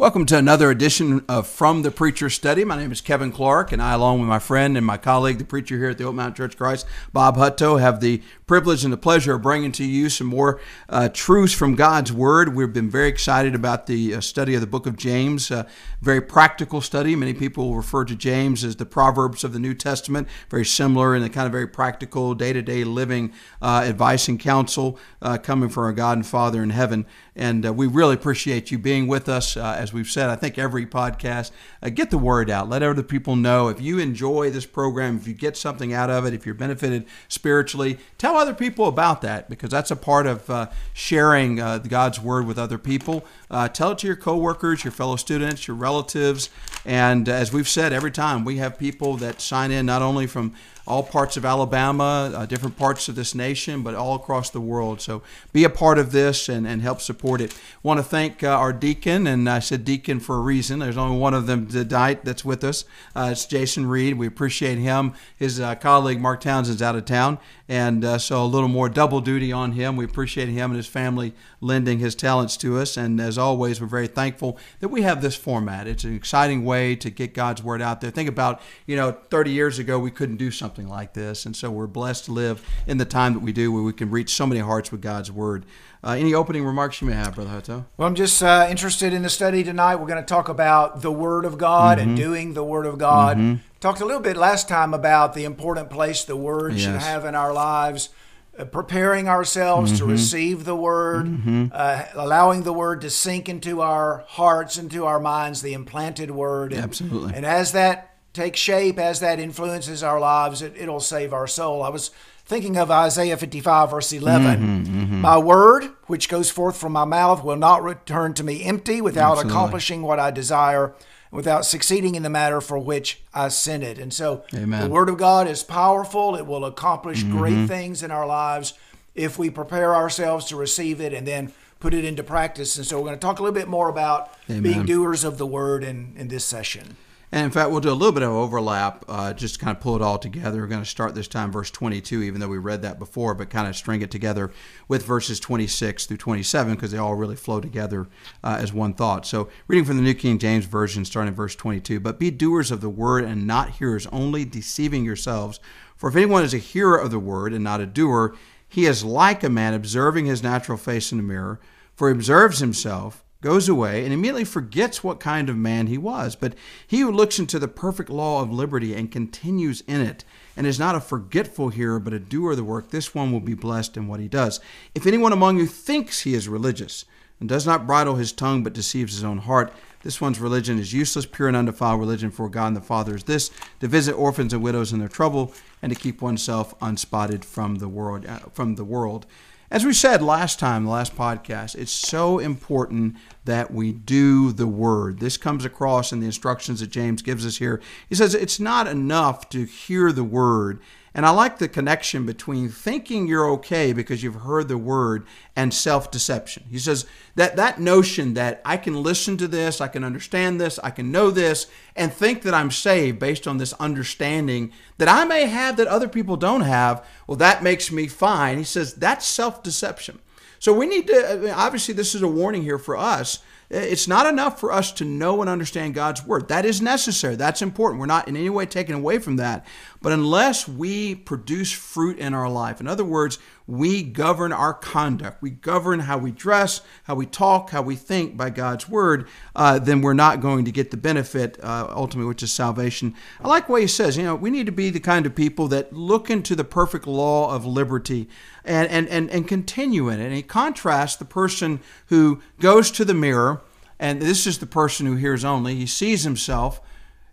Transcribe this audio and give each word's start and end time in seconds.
Welcome 0.00 0.24
to 0.26 0.38
another 0.38 0.70
edition 0.70 1.26
of 1.28 1.46
From 1.46 1.82
the 1.82 1.90
Preacher's 1.90 2.32
Study. 2.32 2.64
My 2.64 2.78
name 2.78 2.90
is 2.90 3.02
Kevin 3.02 3.30
Clark, 3.30 3.70
and 3.70 3.82
I, 3.82 3.92
along 3.92 4.20
with 4.20 4.30
my 4.30 4.38
friend 4.38 4.78
and 4.78 4.86
my 4.86 4.96
colleague, 4.96 5.36
the 5.36 5.44
preacher 5.44 5.76
here 5.76 5.90
at 5.90 5.98
the 5.98 6.04
Oak 6.04 6.14
Mountain 6.14 6.36
Church 6.36 6.56
Christ, 6.56 6.86
Bob 7.12 7.36
Hutto, 7.36 7.78
have 7.78 8.00
the 8.00 8.22
privilege 8.46 8.82
and 8.82 8.90
the 8.90 8.96
pleasure 8.96 9.34
of 9.34 9.42
bringing 9.42 9.72
to 9.72 9.84
you 9.84 10.08
some 10.08 10.26
more 10.26 10.58
uh, 10.88 11.10
truths 11.12 11.52
from 11.52 11.74
God's 11.74 12.14
Word. 12.14 12.56
We've 12.56 12.72
been 12.72 12.88
very 12.88 13.08
excited 13.08 13.54
about 13.54 13.88
the 13.88 14.14
uh, 14.14 14.20
study 14.22 14.54
of 14.54 14.62
the 14.62 14.66
book 14.66 14.86
of 14.86 14.96
James, 14.96 15.52
very 16.00 16.22
practical 16.22 16.80
study. 16.80 17.14
Many 17.14 17.34
people 17.34 17.74
refer 17.74 18.06
to 18.06 18.16
James 18.16 18.64
as 18.64 18.76
the 18.76 18.86
Proverbs 18.86 19.44
of 19.44 19.52
the 19.52 19.58
New 19.58 19.74
Testament, 19.74 20.28
very 20.48 20.64
similar 20.64 21.14
in 21.14 21.20
the 21.20 21.28
kind 21.28 21.44
of 21.44 21.52
very 21.52 21.68
practical, 21.68 22.34
day 22.34 22.54
to 22.54 22.62
day 22.62 22.84
living 22.84 23.34
uh, 23.60 23.82
advice 23.84 24.28
and 24.28 24.40
counsel 24.40 24.98
uh, 25.20 25.36
coming 25.36 25.68
from 25.68 25.84
our 25.84 25.92
God 25.92 26.16
and 26.16 26.26
Father 26.26 26.62
in 26.62 26.70
heaven. 26.70 27.04
And 27.40 27.64
uh, 27.64 27.72
we 27.72 27.86
really 27.86 28.12
appreciate 28.12 28.70
you 28.70 28.78
being 28.78 29.06
with 29.06 29.26
us. 29.26 29.56
Uh, 29.56 29.74
as 29.78 29.94
we've 29.94 30.06
said, 30.06 30.28
I 30.28 30.36
think 30.36 30.58
every 30.58 30.84
podcast, 30.84 31.52
uh, 31.82 31.88
get 31.88 32.10
the 32.10 32.18
word 32.18 32.50
out. 32.50 32.68
Let 32.68 32.82
other 32.82 33.02
people 33.02 33.34
know. 33.34 33.68
If 33.68 33.80
you 33.80 33.98
enjoy 33.98 34.50
this 34.50 34.66
program, 34.66 35.16
if 35.16 35.26
you 35.26 35.32
get 35.32 35.56
something 35.56 35.94
out 35.94 36.10
of 36.10 36.26
it, 36.26 36.34
if 36.34 36.44
you're 36.44 36.54
benefited 36.54 37.06
spiritually, 37.28 37.98
tell 38.18 38.36
other 38.36 38.52
people 38.52 38.88
about 38.88 39.22
that 39.22 39.48
because 39.48 39.70
that's 39.70 39.90
a 39.90 39.96
part 39.96 40.26
of 40.26 40.50
uh, 40.50 40.68
sharing 40.92 41.58
uh, 41.58 41.78
God's 41.78 42.20
word 42.20 42.46
with 42.46 42.58
other 42.58 42.76
people. 42.76 43.24
Uh, 43.50 43.68
tell 43.68 43.92
it 43.92 43.98
to 44.00 44.06
your 44.06 44.16
coworkers, 44.16 44.84
your 44.84 44.92
fellow 44.92 45.16
students, 45.16 45.66
your 45.66 45.78
relatives. 45.78 46.50
And 46.84 47.26
as 47.26 47.54
we've 47.54 47.68
said 47.68 47.94
every 47.94 48.10
time, 48.10 48.44
we 48.44 48.58
have 48.58 48.78
people 48.78 49.16
that 49.16 49.40
sign 49.40 49.70
in 49.70 49.86
not 49.86 50.02
only 50.02 50.26
from 50.26 50.52
all 50.86 51.02
parts 51.02 51.36
of 51.36 51.44
Alabama, 51.44 52.32
uh, 52.34 52.46
different 52.46 52.76
parts 52.76 53.08
of 53.08 53.14
this 53.14 53.34
nation, 53.34 53.82
but 53.82 53.94
all 53.94 54.14
across 54.14 54.50
the 54.50 54.60
world. 54.60 55.00
So 55.00 55.22
be 55.52 55.64
a 55.64 55.70
part 55.70 55.98
of 55.98 56.12
this 56.12 56.48
and, 56.48 56.66
and 56.66 56.82
help 56.82 57.00
support 57.00 57.40
it. 57.40 57.54
want 57.82 57.98
to 57.98 58.04
thank 58.04 58.42
uh, 58.42 58.48
our 58.48 58.72
deacon, 58.72 59.26
and 59.26 59.48
I 59.48 59.58
said 59.58 59.84
deacon 59.84 60.20
for 60.20 60.36
a 60.36 60.40
reason. 60.40 60.78
There's 60.78 60.96
only 60.96 61.18
one 61.18 61.34
of 61.34 61.46
them 61.46 61.66
tonight 61.66 62.24
that's 62.24 62.44
with 62.44 62.64
us. 62.64 62.84
Uh, 63.14 63.30
it's 63.32 63.46
Jason 63.46 63.86
Reed. 63.86 64.18
We 64.18 64.26
appreciate 64.26 64.78
him. 64.78 65.14
His 65.36 65.60
uh, 65.60 65.74
colleague 65.76 66.20
Mark 66.20 66.40
Townsend's 66.40 66.82
out 66.82 66.96
of 66.96 67.04
town, 67.04 67.38
and 67.70 68.04
uh, 68.04 68.18
so 68.18 68.42
a 68.42 68.46
little 68.46 68.68
more 68.68 68.88
double 68.88 69.20
duty 69.20 69.52
on 69.52 69.70
him. 69.72 69.94
We 69.94 70.04
appreciate 70.04 70.48
him 70.48 70.72
and 70.72 70.76
his 70.76 70.88
family 70.88 71.34
lending 71.60 72.00
his 72.00 72.16
talents 72.16 72.56
to 72.56 72.78
us. 72.78 72.96
And 72.96 73.20
as 73.20 73.38
always, 73.38 73.80
we're 73.80 73.86
very 73.86 74.08
thankful 74.08 74.58
that 74.80 74.88
we 74.88 75.02
have 75.02 75.22
this 75.22 75.36
format. 75.36 75.86
It's 75.86 76.02
an 76.02 76.16
exciting 76.16 76.64
way 76.64 76.96
to 76.96 77.10
get 77.10 77.32
God's 77.32 77.62
word 77.62 77.80
out 77.80 78.00
there. 78.00 78.10
Think 78.10 78.28
about, 78.28 78.60
you 78.86 78.96
know, 78.96 79.12
30 79.12 79.52
years 79.52 79.78
ago, 79.78 80.00
we 80.00 80.10
couldn't 80.10 80.36
do 80.36 80.50
something 80.50 80.88
like 80.88 81.14
this. 81.14 81.46
And 81.46 81.54
so 81.54 81.70
we're 81.70 81.86
blessed 81.86 82.24
to 82.24 82.32
live 82.32 82.60
in 82.88 82.98
the 82.98 83.04
time 83.04 83.34
that 83.34 83.40
we 83.40 83.52
do 83.52 83.70
where 83.70 83.84
we 83.84 83.92
can 83.92 84.10
reach 84.10 84.30
so 84.30 84.48
many 84.48 84.60
hearts 84.60 84.90
with 84.90 85.00
God's 85.00 85.30
word. 85.30 85.64
Uh, 86.02 86.16
any 86.18 86.34
opening 86.34 86.64
remarks 86.64 87.00
you 87.00 87.06
may 87.06 87.12
have, 87.12 87.36
Brother 87.36 87.50
Hutto? 87.50 87.84
Well, 87.96 88.08
I'm 88.08 88.16
just 88.16 88.42
uh, 88.42 88.66
interested 88.68 89.12
in 89.12 89.22
the 89.22 89.28
study 89.28 89.62
tonight. 89.62 89.96
We're 89.96 90.08
going 90.08 90.22
to 90.22 90.26
talk 90.26 90.48
about 90.48 91.02
the 91.02 91.12
Word 91.12 91.44
of 91.44 91.56
God 91.56 91.98
mm-hmm. 91.98 92.08
and 92.08 92.16
doing 92.16 92.54
the 92.54 92.64
Word 92.64 92.86
of 92.86 92.98
God. 92.98 93.36
Mm-hmm. 93.36 93.69
Talked 93.80 94.00
a 94.02 94.04
little 94.04 94.20
bit 94.20 94.36
last 94.36 94.68
time 94.68 94.92
about 94.92 95.32
the 95.32 95.44
important 95.44 95.88
place 95.88 96.24
the 96.24 96.36
Word 96.36 96.74
yes. 96.74 96.82
should 96.82 97.00
have 97.00 97.24
in 97.24 97.34
our 97.34 97.52
lives. 97.52 98.10
Uh, 98.58 98.64
preparing 98.64 99.28
ourselves 99.28 99.92
mm-hmm. 99.92 100.04
to 100.04 100.10
receive 100.10 100.64
the 100.64 100.74
word, 100.74 101.24
mm-hmm. 101.24 101.66
uh, 101.72 102.02
allowing 102.14 102.64
the 102.64 102.72
word 102.72 103.00
to 103.00 103.08
sink 103.08 103.48
into 103.48 103.80
our 103.80 104.24
hearts, 104.26 104.76
into 104.76 105.06
our 105.06 105.20
minds, 105.20 105.62
the 105.62 105.72
implanted 105.72 106.32
word. 106.32 106.72
And, 106.72 106.82
Absolutely. 106.82 107.32
And 107.34 107.46
as 107.46 107.70
that 107.72 108.16
takes 108.32 108.58
shape, 108.58 108.98
as 108.98 109.20
that 109.20 109.38
influences 109.38 110.02
our 110.02 110.18
lives, 110.18 110.62
it, 110.62 110.88
will 110.88 110.98
save 110.98 111.32
our 111.32 111.46
soul. 111.46 111.82
I 111.82 111.90
was 111.90 112.10
thinking 112.44 112.76
of 112.76 112.90
Isaiah 112.90 113.36
55, 113.36 113.92
verse 113.92 114.12
11. 114.12 114.58
Mm-hmm, 114.58 115.00
mm-hmm, 115.00 115.20
my 115.20 115.38
word, 115.38 115.84
which 116.06 116.28
goes 116.28 116.50
forth 116.50 116.76
from 116.76 116.92
my 116.92 117.04
mouth, 117.04 117.44
will 117.44 117.56
not 117.56 117.84
return 117.84 118.34
to 118.34 118.42
me 118.44 118.64
empty 118.64 119.00
without 119.00 119.32
Absolutely. 119.32 119.52
accomplishing 119.52 120.02
what 120.02 120.18
I 120.18 120.32
desire 120.32 120.92
without 121.30 121.64
succeeding 121.64 122.14
in 122.14 122.22
the 122.22 122.30
matter 122.30 122.60
for 122.60 122.78
which 122.78 123.22
I 123.32 123.48
sent 123.48 123.82
it. 123.82 123.98
And 123.98 124.12
so 124.12 124.44
Amen. 124.54 124.82
the 124.82 124.88
Word 124.88 125.08
of 125.08 125.16
God 125.16 125.46
is 125.46 125.62
powerful. 125.62 126.34
It 126.34 126.46
will 126.46 126.64
accomplish 126.64 127.22
mm-hmm. 127.22 127.38
great 127.38 127.66
things 127.66 128.02
in 128.02 128.10
our 128.10 128.26
lives 128.26 128.74
if 129.14 129.38
we 129.38 129.50
prepare 129.50 129.94
ourselves 129.94 130.46
to 130.46 130.56
receive 130.56 131.00
it 131.00 131.12
and 131.12 131.26
then 131.26 131.52
put 131.78 131.94
it 131.94 132.04
into 132.04 132.22
practice. 132.22 132.76
And 132.76 132.86
so 132.86 132.98
we're 132.98 133.06
going 133.06 133.16
to 133.16 133.20
talk 133.20 133.38
a 133.38 133.42
little 133.42 133.54
bit 133.54 133.68
more 133.68 133.88
about 133.88 134.34
Amen. 134.48 134.62
being 134.62 134.86
doers 134.86 135.24
of 135.24 135.38
the 135.38 135.46
Word 135.46 135.84
in, 135.84 136.14
in 136.16 136.28
this 136.28 136.44
session. 136.44 136.96
And 137.32 137.44
in 137.44 137.52
fact, 137.52 137.70
we'll 137.70 137.80
do 137.80 137.90
a 137.90 137.92
little 137.92 138.12
bit 138.12 138.24
of 138.24 138.30
overlap, 138.30 139.04
uh, 139.08 139.32
just 139.32 139.54
to 139.54 139.64
kind 139.64 139.76
of 139.76 139.80
pull 139.80 139.94
it 139.94 140.02
all 140.02 140.18
together. 140.18 140.60
We're 140.60 140.66
going 140.66 140.82
to 140.82 140.88
start 140.88 141.14
this 141.14 141.28
time 141.28 141.52
verse 141.52 141.70
22, 141.70 142.22
even 142.22 142.40
though 142.40 142.48
we 142.48 142.58
read 142.58 142.82
that 142.82 142.98
before, 142.98 143.34
but 143.34 143.50
kind 143.50 143.68
of 143.68 143.76
string 143.76 144.02
it 144.02 144.10
together 144.10 144.50
with 144.88 145.04
verses 145.04 145.38
26 145.38 146.06
through 146.06 146.16
27 146.16 146.74
because 146.74 146.90
they 146.90 146.98
all 146.98 147.14
really 147.14 147.36
flow 147.36 147.60
together 147.60 148.08
uh, 148.42 148.58
as 148.60 148.72
one 148.72 148.94
thought. 148.94 149.26
So, 149.26 149.48
reading 149.68 149.84
from 149.84 149.96
the 149.96 150.02
New 150.02 150.14
King 150.14 150.38
James 150.38 150.64
Version, 150.64 151.04
starting 151.04 151.32
verse 151.32 151.54
22 151.54 152.00
But 152.00 152.18
be 152.18 152.32
doers 152.32 152.72
of 152.72 152.80
the 152.80 152.90
word 152.90 153.24
and 153.24 153.46
not 153.46 153.70
hearers 153.70 154.08
only, 154.08 154.44
deceiving 154.44 155.04
yourselves. 155.04 155.60
For 155.96 156.08
if 156.08 156.16
anyone 156.16 156.42
is 156.42 156.54
a 156.54 156.58
hearer 156.58 156.96
of 156.96 157.12
the 157.12 157.18
word 157.20 157.52
and 157.52 157.62
not 157.62 157.80
a 157.80 157.86
doer, 157.86 158.34
he 158.68 158.86
is 158.86 159.04
like 159.04 159.44
a 159.44 159.50
man 159.50 159.74
observing 159.74 160.26
his 160.26 160.42
natural 160.42 160.78
face 160.78 161.12
in 161.12 161.18
the 161.18 161.24
mirror, 161.24 161.60
for 161.94 162.08
he 162.08 162.12
observes 162.12 162.58
himself 162.58 163.24
goes 163.40 163.68
away 163.68 164.04
and 164.04 164.12
immediately 164.12 164.44
forgets 164.44 165.02
what 165.02 165.20
kind 165.20 165.48
of 165.48 165.56
man 165.56 165.86
he 165.86 165.98
was. 165.98 166.36
But 166.36 166.54
he 166.86 167.00
who 167.00 167.10
looks 167.10 167.38
into 167.38 167.58
the 167.58 167.68
perfect 167.68 168.10
law 168.10 168.42
of 168.42 168.52
liberty 168.52 168.94
and 168.94 169.10
continues 169.10 169.82
in 169.86 170.00
it, 170.00 170.24
and 170.56 170.66
is 170.66 170.78
not 170.78 170.94
a 170.94 171.00
forgetful 171.00 171.70
hearer, 171.70 171.98
but 171.98 172.12
a 172.12 172.18
doer 172.18 172.50
of 172.50 172.56
the 172.56 172.64
work, 172.64 172.90
this 172.90 173.14
one 173.14 173.32
will 173.32 173.40
be 173.40 173.54
blessed 173.54 173.96
in 173.96 174.08
what 174.08 174.20
he 174.20 174.28
does. 174.28 174.60
If 174.94 175.06
anyone 175.06 175.32
among 175.32 175.58
you 175.58 175.66
thinks 175.66 176.20
he 176.20 176.34
is 176.34 176.48
religious, 176.48 177.04
and 177.40 177.48
does 177.48 177.66
not 177.66 177.86
bridle 177.86 178.16
his 178.16 178.32
tongue, 178.32 178.62
but 178.62 178.74
deceives 178.74 179.14
his 179.14 179.24
own 179.24 179.38
heart, 179.38 179.72
this 180.02 180.20
one's 180.20 180.40
religion 180.40 180.78
is 180.78 180.92
useless, 180.92 181.26
pure 181.26 181.48
and 181.48 181.56
undefiled 181.56 182.00
religion 182.00 182.30
for 182.30 182.48
God 182.48 182.68
and 182.68 182.76
the 182.76 182.80
Father 182.80 183.14
is 183.14 183.24
this 183.24 183.50
to 183.80 183.88
visit 183.88 184.12
orphans 184.12 184.52
and 184.52 184.62
widows 184.62 184.92
in 184.92 184.98
their 184.98 185.08
trouble, 185.08 185.52
and 185.82 185.92
to 185.92 185.98
keep 185.98 186.22
oneself 186.22 186.74
unspotted 186.80 187.44
from 187.44 187.76
the 187.76 187.88
world. 187.88 188.26
Uh, 188.26 188.38
from 188.52 188.76
the 188.76 188.84
world. 188.84 189.26
As 189.72 189.84
we 189.84 189.92
said 189.92 190.20
last 190.20 190.58
time, 190.58 190.84
the 190.84 190.90
last 190.90 191.14
podcast, 191.14 191.76
it's 191.76 191.92
so 191.92 192.40
important 192.40 193.14
that 193.44 193.72
we 193.72 193.92
do 193.92 194.50
the 194.50 194.66
word. 194.66 195.20
This 195.20 195.36
comes 195.36 195.64
across 195.64 196.10
in 196.10 196.18
the 196.18 196.26
instructions 196.26 196.80
that 196.80 196.90
James 196.90 197.22
gives 197.22 197.46
us 197.46 197.58
here. 197.58 197.80
He 198.08 198.16
says 198.16 198.34
it's 198.34 198.58
not 198.58 198.88
enough 198.88 199.48
to 199.50 199.64
hear 199.64 200.10
the 200.10 200.24
word 200.24 200.80
and 201.12 201.26
I 201.26 201.30
like 201.30 201.58
the 201.58 201.68
connection 201.68 202.24
between 202.24 202.68
thinking 202.68 203.26
you're 203.26 203.50
okay 203.52 203.92
because 203.92 204.22
you've 204.22 204.42
heard 204.42 204.68
the 204.68 204.78
word 204.78 205.26
and 205.56 205.74
self 205.74 206.10
deception. 206.10 206.64
He 206.70 206.78
says 206.78 207.06
that 207.34 207.56
that 207.56 207.80
notion 207.80 208.34
that 208.34 208.60
I 208.64 208.76
can 208.76 209.02
listen 209.02 209.36
to 209.38 209.48
this, 209.48 209.80
I 209.80 209.88
can 209.88 210.04
understand 210.04 210.60
this, 210.60 210.78
I 210.78 210.90
can 210.90 211.10
know 211.10 211.30
this, 211.30 211.66
and 211.96 212.12
think 212.12 212.42
that 212.42 212.54
I'm 212.54 212.70
saved 212.70 213.18
based 213.18 213.48
on 213.48 213.58
this 213.58 213.72
understanding 213.74 214.72
that 214.98 215.08
I 215.08 215.24
may 215.24 215.46
have 215.46 215.76
that 215.78 215.88
other 215.88 216.08
people 216.08 216.36
don't 216.36 216.60
have, 216.60 217.04
well, 217.26 217.36
that 217.36 217.62
makes 217.62 217.90
me 217.90 218.06
fine. 218.06 218.58
He 218.58 218.64
says 218.64 218.94
that's 218.94 219.26
self 219.26 219.62
deception. 219.62 220.20
So 220.60 220.72
we 220.72 220.86
need 220.86 221.06
to, 221.08 221.52
obviously, 221.54 221.94
this 221.94 222.14
is 222.14 222.22
a 222.22 222.28
warning 222.28 222.62
here 222.62 222.78
for 222.78 222.96
us 222.96 223.40
it's 223.70 224.08
not 224.08 224.26
enough 224.26 224.58
for 224.58 224.72
us 224.72 224.90
to 224.92 225.04
know 225.04 225.40
and 225.40 225.48
understand 225.48 225.94
God's 225.94 226.26
word. 226.26 226.48
That 226.48 226.64
is 226.64 226.82
necessary. 226.82 227.36
That's 227.36 227.62
important. 227.62 228.00
We're 228.00 228.06
not 228.06 228.26
in 228.26 228.36
any 228.36 228.50
way 228.50 228.66
taken 228.66 228.96
away 228.96 229.20
from 229.20 229.36
that. 229.36 229.64
But 230.02 230.12
unless 230.12 230.66
we 230.66 231.14
produce 231.14 231.70
fruit 231.72 232.18
in 232.18 232.32
our 232.32 232.48
life, 232.48 232.80
in 232.80 232.88
other 232.88 233.04
words, 233.04 233.38
we 233.66 234.02
govern 234.02 234.50
our 234.50 234.72
conduct, 234.72 235.42
we 235.42 235.50
govern 235.50 236.00
how 236.00 236.16
we 236.16 236.30
dress, 236.30 236.80
how 237.04 237.14
we 237.14 237.26
talk, 237.26 237.70
how 237.70 237.82
we 237.82 237.96
think 237.96 238.34
by 238.34 238.48
God's 238.48 238.88
word, 238.88 239.28
uh, 239.54 239.78
then 239.78 240.00
we're 240.00 240.14
not 240.14 240.40
going 240.40 240.64
to 240.64 240.72
get 240.72 240.90
the 240.90 240.96
benefit 240.96 241.62
uh, 241.62 241.86
ultimately, 241.90 242.28
which 242.28 242.42
is 242.42 242.50
salvation. 242.50 243.14
I 243.42 243.48
like 243.48 243.68
what 243.68 243.82
he 243.82 243.86
says. 243.86 244.16
You 244.16 244.22
know, 244.22 244.34
we 244.34 244.50
need 244.50 244.66
to 244.66 244.72
be 244.72 244.88
the 244.88 245.00
kind 245.00 245.26
of 245.26 245.34
people 245.34 245.68
that 245.68 245.92
look 245.92 246.30
into 246.30 246.56
the 246.56 246.64
perfect 246.64 247.06
law 247.06 247.54
of 247.54 247.66
liberty 247.66 248.26
and, 248.64 248.88
and, 248.88 249.06
and, 249.08 249.30
and 249.30 249.46
continue 249.46 250.08
in 250.08 250.18
it. 250.18 250.24
And 250.24 250.34
he 250.34 250.42
contrasts 250.42 251.16
the 251.16 251.26
person 251.26 251.78
who 252.06 252.40
goes 252.58 252.90
to 252.92 253.04
the 253.04 253.14
mirror, 253.14 253.60
and 253.98 254.22
this 254.22 254.46
is 254.46 254.58
the 254.58 254.66
person 254.66 255.04
who 255.04 255.16
hears 255.16 255.44
only, 255.44 255.74
he 255.74 255.86
sees 255.86 256.24
himself 256.24 256.80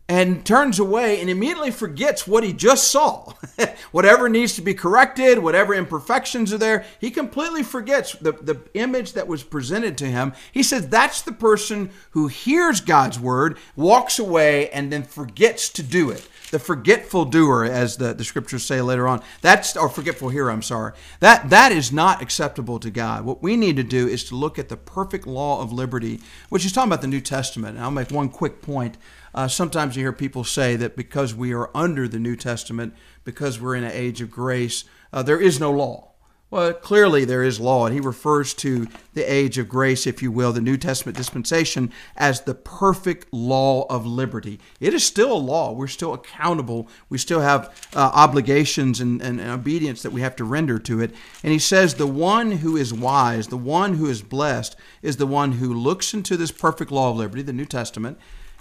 and 0.10 0.46
turns 0.46 0.80
away 0.80 1.20
and 1.20 1.30
immediately 1.30 1.72
forgets 1.72 2.26
what 2.26 2.44
he 2.44 2.54
just 2.54 2.90
saw. 2.90 3.34
whatever 3.92 4.30
needs 4.30 4.56
to 4.56 4.62
be 4.62 4.74
corrected, 4.74 5.40
whatever 5.40 5.74
imperfections 5.74 6.54
are 6.54 6.58
there, 6.58 6.86
he 7.00 7.12
completely 7.12 7.64
forgets 7.64 8.14
the, 8.14 8.32
the 8.32 8.62
image 8.74 9.14
that 9.14 9.28
was 9.28 9.44
presented 9.44 9.98
to 9.98 10.06
him. 10.06 10.34
He 10.52 10.64
says 10.64 10.88
that's 10.88 11.22
the 11.22 11.34
person 11.34 11.90
who 12.12 12.28
hears 12.28 12.80
God's 12.80 13.20
word, 13.20 13.58
walks 13.76 14.18
away, 14.18 14.70
and 14.70 14.92
then 14.92 15.04
forgets 15.04 15.70
to 15.70 15.84
do 15.84 16.10
it 16.10 16.28
the 16.52 16.60
forgetful 16.60 17.26
doer, 17.26 17.66
as 17.66 17.98
the, 17.98 18.14
the 18.14 18.24
scriptures 18.24 18.64
say 18.64 18.82
later 18.82 19.08
on. 19.08 19.22
That's 19.42 19.76
or 19.76 19.90
forgetful 19.90 20.30
hearer, 20.30 20.50
I'm 20.50 20.62
sorry. 20.62 20.94
That 21.20 21.50
that 21.50 21.72
is 21.72 21.92
not 21.92 22.22
acceptable 22.22 22.80
to 22.80 22.90
God. 22.90 23.26
What 23.26 23.44
we 23.44 23.58
need 23.58 23.76
to 23.78 23.84
do 23.84 24.08
is 24.08 24.24
to 24.26 24.36
look 24.36 24.58
at 24.58 24.70
the 24.70 24.78
perfect 24.78 25.28
law 25.28 25.62
of 25.62 25.74
liberty, 25.74 26.22
which 26.50 26.66
is 26.66 26.72
talking 26.72 26.90
about 26.90 27.02
the 27.02 27.08
New 27.08 27.22
Testament. 27.22 27.76
And 27.76 27.84
I'll 27.84 27.92
make 27.92 28.12
one 28.12 28.30
quick 28.30 28.62
point. 28.62 28.98
Uh, 29.34 29.48
sometimes 29.48 29.96
you 29.96 30.04
hear 30.04 30.14
people 30.14 30.44
say 30.44 30.76
that 30.76 30.96
because 30.96 31.34
we 31.36 31.54
are 31.54 31.70
under 31.76 32.08
the 32.08 32.20
New 32.20 32.36
Testament, 32.36 32.94
because 33.24 33.60
we're 33.60 33.76
in 33.76 33.84
an 33.84 33.92
age 33.92 34.22
of 34.22 34.32
grace, 34.32 34.84
uh, 35.14 35.24
there 35.24 35.40
is 35.40 35.60
no 35.60 35.72
law. 35.72 36.08
Well, 36.50 36.72
clearly 36.72 37.26
there 37.26 37.44
is 37.44 37.60
law, 37.60 37.86
and 37.86 37.94
he 37.94 38.00
refers 38.00 38.54
to 38.56 38.88
the 39.14 39.24
age 39.24 39.58
of 39.58 39.68
grace, 39.68 40.08
if 40.08 40.24
you 40.24 40.32
will, 40.32 40.54
the 40.54 40.62
New 40.62 40.78
Testament 40.78 41.18
dispensation, 41.18 41.92
as 42.16 42.40
the 42.40 42.56
perfect 42.56 43.28
law 43.34 43.86
of 43.90 44.06
liberty. 44.06 44.58
It 44.80 44.94
is 44.94 45.04
still 45.04 45.34
a 45.34 45.36
law. 45.36 45.74
We're 45.74 45.88
still 45.88 46.14
accountable. 46.14 46.88
We 47.10 47.18
still 47.18 47.42
have 47.42 47.90
uh, 47.94 48.12
obligations 48.14 49.02
and, 49.02 49.22
and, 49.22 49.42
and 49.42 49.52
obedience 49.52 50.02
that 50.04 50.14
we 50.14 50.22
have 50.22 50.38
to 50.38 50.46
render 50.46 50.80
to 50.80 51.02
it. 51.02 51.14
And 51.44 51.52
he 51.52 51.60
says, 51.60 51.96
The 51.96 52.08
one 52.08 52.54
who 52.54 52.78
is 52.78 52.94
wise, 52.94 53.48
the 53.48 53.58
one 53.58 53.96
who 53.96 54.06
is 54.06 54.22
blessed, 54.22 54.78
is 55.02 55.18
the 55.18 55.28
one 55.28 55.54
who 55.54 55.74
looks 55.74 56.14
into 56.14 56.38
this 56.38 56.52
perfect 56.52 56.92
law 56.92 57.12
of 57.12 57.18
liberty, 57.18 57.42
the 57.42 57.52
New 57.52 57.66
Testament, 57.66 58.18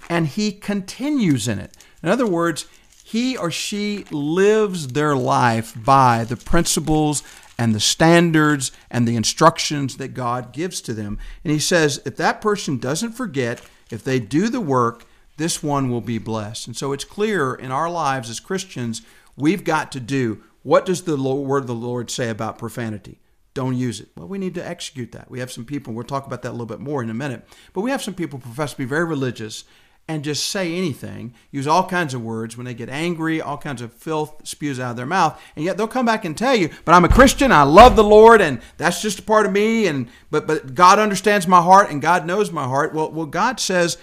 and 0.09 0.27
he 0.27 0.53
continues 0.53 1.49
in 1.49 1.59
it. 1.59 1.77
In 2.03 2.09
other 2.09 2.27
words, 2.27 2.67
he 3.05 3.37
or 3.37 3.51
she 3.51 4.05
lives 4.11 4.89
their 4.89 5.17
life 5.17 5.75
by 5.77 6.25
the 6.25 6.37
principles 6.37 7.23
and 7.59 7.75
the 7.75 7.81
standards 7.81 8.73
and 8.91 9.07
the 9.07 9.17
instructions 9.17 9.97
that 9.97 10.09
God 10.09 10.53
gives 10.53 10.81
to 10.83 10.93
them. 10.93 11.19
And 11.45 11.53
he 11.53 11.59
says, 11.59 12.03
if 12.05 12.17
that 12.17 12.41
person 12.41 12.79
doesn't 12.79 13.13
forget, 13.13 13.63
if 13.91 14.03
they 14.03 14.19
do 14.19 14.49
the 14.49 14.61
work, 14.61 15.07
this 15.37 15.63
one 15.63 15.91
will 15.91 16.01
be 16.01 16.19
blessed. 16.19 16.67
And 16.67 16.77
so 16.77 16.93
it's 16.93 17.05
clear 17.05 17.55
in 17.55 17.71
our 17.71 17.91
lives 17.91 18.29
as 18.29 18.41
Christians, 18.41 19.03
we've 19.37 19.65
got 19.65 19.93
to 19.93 20.01
do 20.01 20.43
what 20.63 20.85
does 20.85 21.03
the 21.03 21.17
word 21.17 21.63
of 21.63 21.67
the 21.69 21.75
Lord 21.75 22.11
say 22.11 22.29
about 22.29 22.59
profanity? 22.59 23.21
Don't 23.55 23.77
use 23.77 24.01
it. 24.01 24.09
Well, 24.17 24.27
we 24.27 24.37
need 24.37 24.57
to 24.57 24.69
execute 24.69 25.13
that. 25.13 25.31
We 25.31 25.39
have 25.39 25.53
some 25.53 25.65
people, 25.65 25.95
we'll 25.95 26.03
talk 26.03 26.27
about 26.27 26.43
that 26.43 26.51
a 26.51 26.53
little 26.53 26.67
bit 26.67 26.81
more 26.81 27.05
in 27.05 27.09
a 27.09 27.15
minute, 27.15 27.47
but 27.73 27.83
we 27.83 27.93
have 27.93 28.03
some 28.03 28.15
people 28.15 28.41
profess 28.41 28.73
to 28.73 28.79
be 28.79 28.85
very 28.85 29.05
religious 29.05 29.63
and 30.09 30.23
just 30.23 30.49
say 30.49 30.73
anything, 30.75 31.35
use 31.51 31.67
all 31.67 31.89
kinds 31.89 32.15
of 32.15 32.23
words. 32.23 32.57
When 32.57 32.65
they 32.65 32.75
get 32.75 32.89
angry, 32.89 33.41
all 33.41 33.59
kinds 33.59 33.83
of 33.83 33.93
filth 33.93 34.47
spews 34.47 34.79
out 34.79 34.91
of 34.91 34.97
their 34.97 35.07
mouth, 35.07 35.41
and 35.57 35.65
yet 35.65 35.77
they'll 35.77 35.89
come 35.89 36.07
back 36.07 36.25
and 36.25 36.37
tell 36.37 36.55
you, 36.55 36.71
"But 36.85 36.95
I'm 36.95 37.05
a 37.05 37.09
Christian. 37.09 37.51
I 37.51 37.63
love 37.63 37.97
the 37.97 38.05
Lord, 38.05 38.41
and 38.41 38.61
that's 38.77 39.03
just 39.03 39.19
a 39.19 39.23
part 39.23 39.47
of 39.47 39.53
me." 39.53 39.87
And 39.87 40.09
but 40.31 40.47
but 40.47 40.75
God 40.75 40.99
understands 40.99 41.49
my 41.49 41.61
heart, 41.61 41.91
and 41.91 42.01
God 42.01 42.25
knows 42.25 42.53
my 42.53 42.65
heart. 42.65 42.95
Well, 42.95 43.11
well, 43.11 43.27
God 43.27 43.59
says 43.59 43.99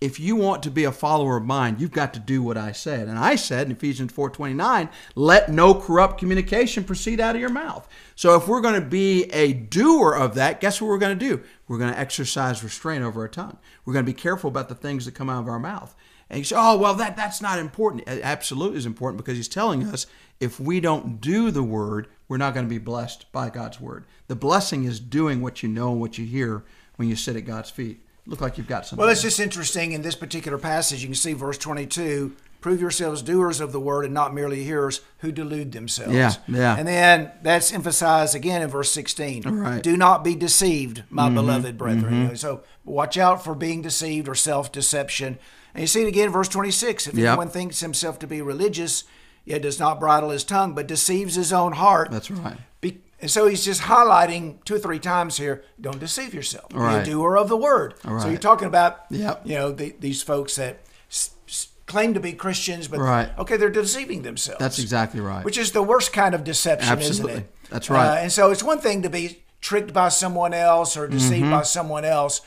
if 0.00 0.20
you 0.20 0.36
want 0.36 0.62
to 0.62 0.70
be 0.70 0.84
a 0.84 0.92
follower 0.92 1.38
of 1.38 1.44
mine, 1.44 1.76
you've 1.78 1.90
got 1.90 2.12
to 2.14 2.20
do 2.20 2.42
what 2.42 2.58
I 2.58 2.72
said. 2.72 3.08
And 3.08 3.18
I 3.18 3.34
said 3.36 3.66
in 3.66 3.72
Ephesians 3.72 4.12
4:29, 4.12 4.90
let 5.14 5.50
no 5.50 5.74
corrupt 5.74 6.18
communication 6.18 6.84
proceed 6.84 7.18
out 7.18 7.34
of 7.34 7.40
your 7.40 7.50
mouth. 7.50 7.88
So 8.14 8.36
if 8.36 8.46
we're 8.46 8.60
going 8.60 8.80
to 8.80 8.86
be 8.86 9.24
a 9.32 9.54
doer 9.54 10.12
of 10.12 10.34
that, 10.34 10.60
guess 10.60 10.80
what 10.80 10.88
we're 10.88 10.98
going 10.98 11.18
to 11.18 11.28
do? 11.28 11.42
We're 11.66 11.78
going 11.78 11.92
to 11.92 11.98
exercise 11.98 12.62
restraint 12.62 13.04
over 13.04 13.22
our 13.22 13.28
tongue. 13.28 13.58
We're 13.84 13.94
going 13.94 14.04
to 14.04 14.12
be 14.12 14.20
careful 14.20 14.48
about 14.48 14.68
the 14.68 14.74
things 14.74 15.06
that 15.06 15.14
come 15.14 15.30
out 15.30 15.40
of 15.40 15.48
our 15.48 15.58
mouth. 15.58 15.94
And 16.28 16.38
you 16.38 16.44
say, 16.44 16.56
oh, 16.58 16.76
well, 16.76 16.94
that, 16.94 17.16
that's 17.16 17.40
not 17.40 17.60
important. 17.60 18.08
It 18.08 18.20
absolutely 18.22 18.78
is 18.78 18.86
important 18.86 19.18
because 19.18 19.36
he's 19.36 19.48
telling 19.48 19.84
us 19.84 20.08
if 20.40 20.58
we 20.58 20.80
don't 20.80 21.20
do 21.20 21.52
the 21.52 21.62
word, 21.62 22.08
we're 22.26 22.36
not 22.36 22.52
going 22.52 22.66
to 22.66 22.70
be 22.70 22.78
blessed 22.78 23.30
by 23.30 23.48
God's 23.48 23.80
word. 23.80 24.04
The 24.26 24.34
blessing 24.34 24.84
is 24.84 24.98
doing 24.98 25.40
what 25.40 25.62
you 25.62 25.68
know 25.68 25.92
and 25.92 26.00
what 26.00 26.18
you 26.18 26.26
hear 26.26 26.64
when 26.96 27.08
you 27.08 27.14
sit 27.14 27.36
at 27.36 27.44
God's 27.44 27.70
feet 27.70 28.05
look 28.26 28.40
like 28.40 28.58
you've 28.58 28.68
got 28.68 28.86
something. 28.86 29.02
Well, 29.02 29.10
it's 29.10 29.22
just 29.22 29.40
interesting 29.40 29.92
in 29.92 30.02
this 30.02 30.14
particular 30.14 30.58
passage. 30.58 31.00
You 31.02 31.08
can 31.08 31.14
see 31.14 31.32
verse 31.32 31.58
22 31.58 32.36
prove 32.60 32.80
yourselves 32.80 33.22
doers 33.22 33.60
of 33.60 33.70
the 33.70 33.78
word 33.78 34.04
and 34.04 34.12
not 34.12 34.34
merely 34.34 34.64
hearers 34.64 35.00
who 35.18 35.30
delude 35.30 35.70
themselves. 35.70 36.12
Yeah, 36.12 36.32
yeah. 36.48 36.76
And 36.76 36.88
then 36.88 37.30
that's 37.42 37.72
emphasized 37.72 38.34
again 38.34 38.60
in 38.60 38.68
verse 38.68 38.90
16. 38.90 39.46
All 39.46 39.52
right. 39.52 39.82
Do 39.82 39.96
not 39.96 40.24
be 40.24 40.34
deceived, 40.34 41.04
my 41.08 41.26
mm-hmm, 41.26 41.36
beloved 41.36 41.78
brethren. 41.78 42.26
Mm-hmm. 42.26 42.34
So 42.34 42.64
watch 42.84 43.16
out 43.16 43.44
for 43.44 43.54
being 43.54 43.82
deceived 43.82 44.28
or 44.28 44.34
self 44.34 44.72
deception. 44.72 45.38
And 45.74 45.82
you 45.82 45.86
see 45.86 46.02
it 46.02 46.08
again 46.08 46.26
in 46.26 46.32
verse 46.32 46.48
26. 46.48 47.06
If 47.06 47.14
yep. 47.14 47.28
anyone 47.28 47.50
thinks 47.50 47.80
himself 47.80 48.18
to 48.20 48.26
be 48.26 48.42
religious, 48.42 49.04
yet 49.44 49.62
does 49.62 49.78
not 49.78 50.00
bridle 50.00 50.30
his 50.30 50.42
tongue, 50.42 50.74
but 50.74 50.88
deceives 50.88 51.36
his 51.36 51.52
own 51.52 51.74
heart. 51.74 52.10
That's 52.10 52.30
right. 52.30 52.58
Be- 52.80 53.02
and 53.20 53.30
so 53.30 53.46
he's 53.46 53.64
just 53.64 53.82
highlighting 53.82 54.62
two 54.64 54.74
or 54.74 54.78
three 54.78 54.98
times 54.98 55.38
here 55.38 55.64
don't 55.80 55.98
deceive 55.98 56.34
yourself. 56.34 56.68
Be 56.70 56.78
a 56.78 57.04
doer 57.04 57.36
of 57.36 57.48
the 57.48 57.56
word. 57.56 57.94
So 58.02 58.28
you're 58.28 58.38
talking 58.38 58.68
about 58.68 59.06
yep. 59.10 59.42
you 59.44 59.54
know 59.54 59.72
the, 59.72 59.94
these 60.00 60.22
folks 60.22 60.56
that 60.56 60.80
s- 61.10 61.30
s- 61.48 61.68
claim 61.86 62.14
to 62.14 62.20
be 62.20 62.32
Christians, 62.32 62.88
but 62.88 63.00
right. 63.00 63.30
okay, 63.38 63.56
they're 63.56 63.70
deceiving 63.70 64.22
themselves. 64.22 64.60
That's 64.60 64.78
exactly 64.78 65.20
right. 65.20 65.44
Which 65.44 65.56
is 65.56 65.72
the 65.72 65.82
worst 65.82 66.12
kind 66.12 66.34
of 66.34 66.44
deception, 66.44 66.90
Absolutely. 66.90 67.32
isn't 67.32 67.44
it? 67.44 67.52
That's 67.70 67.90
right. 67.90 68.08
Uh, 68.08 68.14
and 68.16 68.32
so 68.32 68.50
it's 68.50 68.62
one 68.62 68.78
thing 68.80 69.02
to 69.02 69.10
be 69.10 69.44
tricked 69.60 69.92
by 69.92 70.08
someone 70.08 70.52
else 70.52 70.96
or 70.96 71.08
deceived 71.08 71.44
mm-hmm. 71.44 71.52
by 71.52 71.62
someone 71.62 72.04
else, 72.04 72.42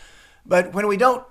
but 0.46 0.74
when 0.74 0.88
we 0.88 0.98
don't 0.98 1.26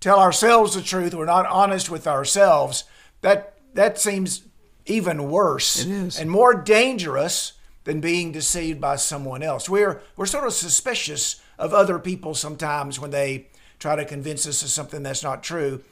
tell 0.00 0.18
ourselves 0.18 0.74
the 0.74 0.82
truth, 0.82 1.14
we're 1.14 1.24
not 1.24 1.46
honest 1.46 1.88
with 1.88 2.06
ourselves. 2.06 2.84
That 3.20 3.54
that 3.74 3.98
seems 3.98 4.42
even 4.86 5.30
worse 5.30 5.84
it 5.84 5.90
is. 5.90 6.18
and 6.18 6.30
more 6.30 6.54
dangerous 6.54 7.52
than 7.86 8.00
being 8.00 8.32
deceived 8.32 8.80
by 8.80 8.96
someone 8.96 9.42
else. 9.42 9.70
We're 9.70 10.02
we're 10.16 10.26
sort 10.26 10.44
of 10.44 10.52
suspicious 10.52 11.40
of 11.58 11.72
other 11.72 11.98
people 11.98 12.34
sometimes 12.34 13.00
when 13.00 13.12
they 13.12 13.46
try 13.78 13.96
to 13.96 14.04
convince 14.04 14.46
us 14.46 14.62
of 14.62 14.68
something 14.68 15.02
that's 15.02 15.22
not 15.22 15.42
true. 15.42 15.82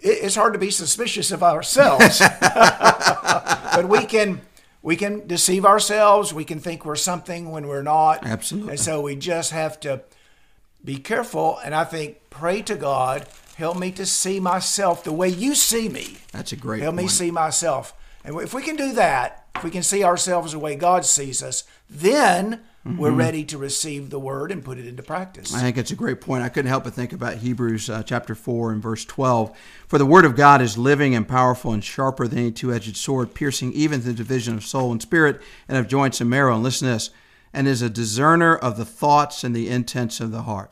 It's 0.00 0.36
hard 0.36 0.52
to 0.54 0.58
be 0.58 0.70
suspicious 0.70 1.30
of 1.30 1.42
ourselves, 1.42 2.20
but 2.40 3.88
we 3.88 4.06
can 4.06 4.40
we 4.82 4.96
can 4.96 5.26
deceive 5.26 5.66
ourselves. 5.66 6.32
We 6.32 6.44
can 6.44 6.60
think 6.60 6.84
we're 6.84 6.96
something 6.96 7.50
when 7.50 7.66
we're 7.66 7.82
not. 7.82 8.24
Absolutely. 8.24 8.70
And 8.70 8.80
so 8.80 9.00
we 9.00 9.16
just 9.16 9.50
have 9.50 9.78
to 9.80 10.02
be 10.84 10.96
careful. 10.96 11.58
And 11.64 11.74
I 11.74 11.84
think 11.84 12.18
pray 12.30 12.62
to 12.62 12.76
God, 12.76 13.26
help 13.56 13.78
me 13.78 13.90
to 13.92 14.06
see 14.06 14.38
myself 14.38 15.02
the 15.02 15.12
way 15.12 15.28
you 15.28 15.54
see 15.56 15.88
me. 15.88 16.18
That's 16.32 16.52
a 16.52 16.56
great. 16.56 16.82
Help 16.82 16.94
point. 16.94 17.06
me 17.06 17.08
see 17.08 17.30
myself. 17.32 17.94
And 18.24 18.40
if 18.40 18.54
we 18.54 18.62
can 18.62 18.76
do 18.76 18.92
that, 18.92 19.41
we 19.64 19.70
can 19.70 19.82
see 19.82 20.04
ourselves 20.04 20.52
the 20.52 20.58
way 20.58 20.76
God 20.76 21.04
sees 21.04 21.42
us, 21.42 21.64
then 21.88 22.60
mm-hmm. 22.86 22.96
we're 22.96 23.10
ready 23.10 23.44
to 23.44 23.58
receive 23.58 24.10
the 24.10 24.18
word 24.18 24.50
and 24.50 24.64
put 24.64 24.78
it 24.78 24.86
into 24.86 25.02
practice. 25.02 25.54
I 25.54 25.60
think 25.60 25.76
it's 25.76 25.90
a 25.90 25.96
great 25.96 26.20
point. 26.20 26.42
I 26.42 26.48
couldn't 26.48 26.68
help 26.68 26.84
but 26.84 26.94
think 26.94 27.12
about 27.12 27.36
Hebrews 27.36 27.88
uh, 27.90 28.02
chapter 28.02 28.34
4 28.34 28.72
and 28.72 28.82
verse 28.82 29.04
12. 29.04 29.56
For 29.86 29.98
the 29.98 30.06
word 30.06 30.24
of 30.24 30.36
God 30.36 30.62
is 30.62 30.78
living 30.78 31.14
and 31.14 31.28
powerful 31.28 31.72
and 31.72 31.84
sharper 31.84 32.26
than 32.26 32.38
any 32.38 32.52
two 32.52 32.72
edged 32.72 32.96
sword, 32.96 33.34
piercing 33.34 33.72
even 33.72 34.02
the 34.02 34.12
division 34.12 34.56
of 34.56 34.64
soul 34.64 34.90
and 34.90 35.02
spirit 35.02 35.40
and 35.68 35.78
of 35.78 35.88
joints 35.88 36.20
and 36.20 36.30
marrow. 36.30 36.54
And 36.54 36.62
listen 36.62 36.88
to 36.88 36.94
this 36.94 37.10
and 37.52 37.68
is 37.68 37.82
a 37.82 37.90
discerner 37.90 38.56
of 38.56 38.76
the 38.76 38.84
thoughts 38.84 39.44
and 39.44 39.54
the 39.54 39.68
intents 39.68 40.20
of 40.20 40.30
the 40.30 40.42
heart. 40.42 40.70